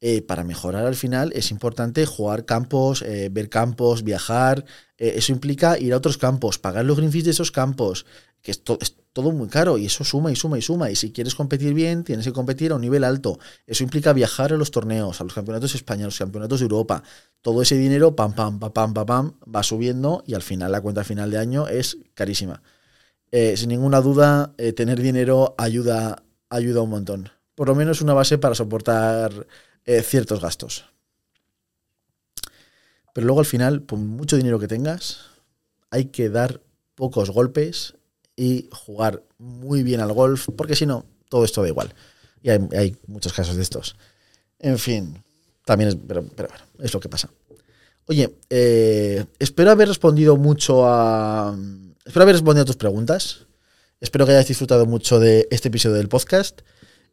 Eh, 0.00 0.22
para 0.22 0.44
mejorar 0.44 0.86
al 0.86 0.94
final 0.94 1.32
es 1.34 1.50
importante 1.50 2.06
jugar 2.06 2.44
campos, 2.44 3.04
ver 3.30 3.48
campos, 3.48 4.04
viajar. 4.04 4.64
eso 4.96 5.32
implica 5.32 5.76
ir 5.78 5.92
a 5.92 5.96
otros 5.96 6.18
campos, 6.18 6.58
pagar 6.58 6.84
los 6.84 6.96
green 6.96 7.10
fees 7.10 7.24
de 7.24 7.32
esos 7.32 7.50
campos, 7.50 8.06
que 8.40 8.52
es, 8.52 8.62
es, 8.80 8.94
todo 9.18 9.32
muy 9.32 9.48
caro 9.48 9.78
y 9.78 9.86
eso 9.86 10.04
suma 10.04 10.30
y 10.30 10.36
suma 10.36 10.58
y 10.58 10.62
suma. 10.62 10.92
Y 10.92 10.94
si 10.94 11.10
quieres 11.10 11.34
competir 11.34 11.74
bien, 11.74 12.04
tienes 12.04 12.24
que 12.24 12.32
competir 12.32 12.70
a 12.70 12.76
un 12.76 12.80
nivel 12.80 13.02
alto. 13.02 13.40
Eso 13.66 13.82
implica 13.82 14.12
viajar 14.12 14.52
a 14.52 14.56
los 14.56 14.70
torneos, 14.70 15.20
a 15.20 15.24
los 15.24 15.34
campeonatos 15.34 15.74
españoles, 15.74 16.04
a 16.04 16.14
los 16.14 16.18
campeonatos 16.18 16.60
de 16.60 16.66
Europa. 16.66 17.02
Todo 17.42 17.62
ese 17.62 17.76
dinero, 17.76 18.14
pam, 18.14 18.32
pam, 18.32 18.60
pam, 18.60 18.72
pam, 18.72 18.94
pam, 18.94 19.06
pam, 19.06 19.32
va 19.52 19.64
subiendo 19.64 20.22
y 20.24 20.34
al 20.34 20.42
final 20.42 20.70
la 20.70 20.80
cuenta 20.80 21.02
final 21.02 21.32
de 21.32 21.38
año 21.38 21.66
es 21.66 21.98
carísima. 22.14 22.62
Eh, 23.32 23.56
sin 23.56 23.70
ninguna 23.70 24.00
duda, 24.00 24.54
eh, 24.56 24.72
tener 24.72 25.02
dinero 25.02 25.56
ayuda, 25.58 26.22
ayuda 26.48 26.82
un 26.82 26.90
montón. 26.90 27.30
Por 27.56 27.66
lo 27.66 27.74
menos 27.74 28.00
una 28.00 28.14
base 28.14 28.38
para 28.38 28.54
soportar 28.54 29.48
eh, 29.88 30.02
ciertos 30.02 30.42
gastos. 30.42 30.84
Pero 33.14 33.26
luego 33.26 33.40
al 33.40 33.46
final, 33.46 33.80
por 33.80 33.98
mucho 33.98 34.36
dinero 34.36 34.58
que 34.58 34.68
tengas, 34.68 35.20
hay 35.88 36.04
que 36.06 36.28
dar 36.28 36.60
pocos 36.94 37.30
golpes 37.30 37.94
y 38.36 38.68
jugar 38.70 39.22
muy 39.38 39.82
bien 39.82 40.00
al 40.00 40.12
golf, 40.12 40.50
porque 40.54 40.76
si 40.76 40.84
no, 40.84 41.06
todo 41.30 41.42
esto 41.42 41.62
da 41.62 41.68
igual. 41.68 41.94
Y 42.42 42.50
hay, 42.50 42.96
muchos 43.06 43.32
casos 43.32 43.56
de 43.56 43.62
estos. 43.62 43.96
En 44.58 44.78
fin, 44.78 45.24
también 45.64 45.88
es, 45.88 45.96
pero, 46.06 46.20
bueno, 46.36 46.54
es 46.80 46.92
lo 46.92 47.00
que 47.00 47.08
pasa. 47.08 47.30
Oye, 48.04 48.36
eh, 48.50 49.24
espero 49.38 49.70
haber 49.70 49.88
respondido 49.88 50.36
mucho 50.36 50.86
a. 50.86 51.56
Espero 52.04 52.24
haber 52.24 52.34
respondido 52.34 52.64
a 52.64 52.66
tus 52.66 52.76
preguntas. 52.76 53.46
Espero 54.02 54.26
que 54.26 54.32
hayas 54.32 54.48
disfrutado 54.48 54.84
mucho 54.84 55.18
de 55.18 55.48
este 55.50 55.68
episodio 55.68 55.96
del 55.96 56.10
podcast. 56.10 56.60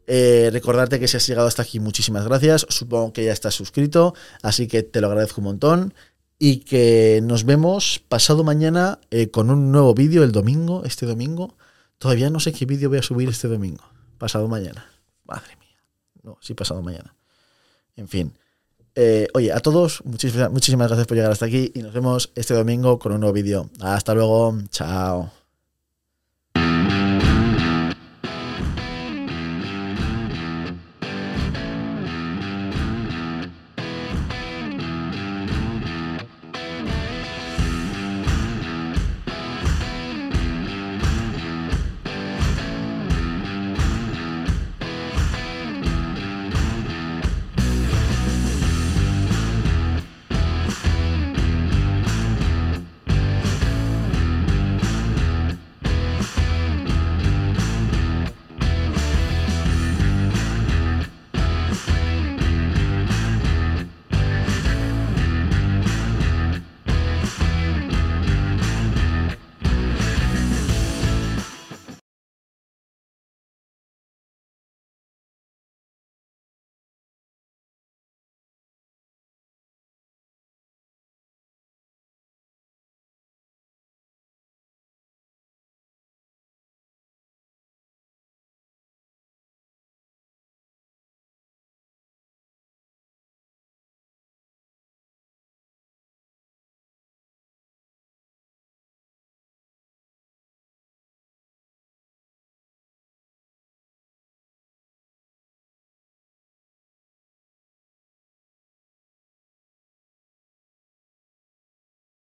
Eh, 0.08 0.50
recordarte 0.54 1.00
que 1.00 1.08
si 1.08 1.18
has 1.18 1.28
llegado 1.28 1.48
hasta 1.48 1.64
aquí, 1.64 1.80
muchísimas 1.80 2.26
gracias. 2.26 2.66
Supongo 2.70 3.14
que 3.14 3.26
ya 3.26 3.34
estás 3.34 3.56
suscrito, 3.56 4.14
así 4.42 4.68
que 4.68 4.84
te 4.84 5.02
lo 5.02 5.08
agradezco 5.08 5.42
un 5.42 5.46
montón 5.46 5.94
y 6.38 6.58
que 6.58 7.22
nos 7.24 7.46
vemos 7.46 8.02
pasado 8.08 8.44
mañana 8.44 9.00
eh, 9.10 9.30
con 9.30 9.50
un 9.50 9.72
nuevo 9.72 9.94
vídeo 9.94 10.24
el 10.24 10.32
domingo, 10.32 10.84
este 10.86 11.06
domingo. 11.06 11.56
Todavía 11.98 12.30
no 12.30 12.40
sé 12.40 12.52
qué 12.54 12.66
vídeo 12.66 12.90
voy 12.90 13.00
a 13.00 13.04
subir 13.04 13.30
este 13.30 13.48
domingo. 13.48 13.84
Pasado 14.18 14.48
mañana. 14.48 14.86
Madre 15.24 15.56
mía. 15.60 15.78
No, 16.24 16.38
sí, 16.42 16.54
pasado 16.54 16.82
mañana. 16.82 17.16
En 17.96 18.08
fin. 18.08 18.38
Eh, 18.96 19.28
oye, 19.34 19.52
a 19.52 19.60
todos, 19.60 20.04
muchísimas, 20.06 20.52
muchísimas 20.52 20.88
gracias 20.88 21.08
por 21.08 21.18
llegar 21.18 21.32
hasta 21.32 21.46
aquí 21.46 21.72
y 21.74 21.82
nos 21.82 21.94
vemos 21.94 22.32
este 22.36 22.54
domingo 22.54 23.00
con 23.00 23.12
un 23.12 23.22
nuevo 23.22 23.34
vídeo. 23.34 23.70
Hasta 23.82 24.14
luego. 24.14 24.58
Chao. 24.70 25.45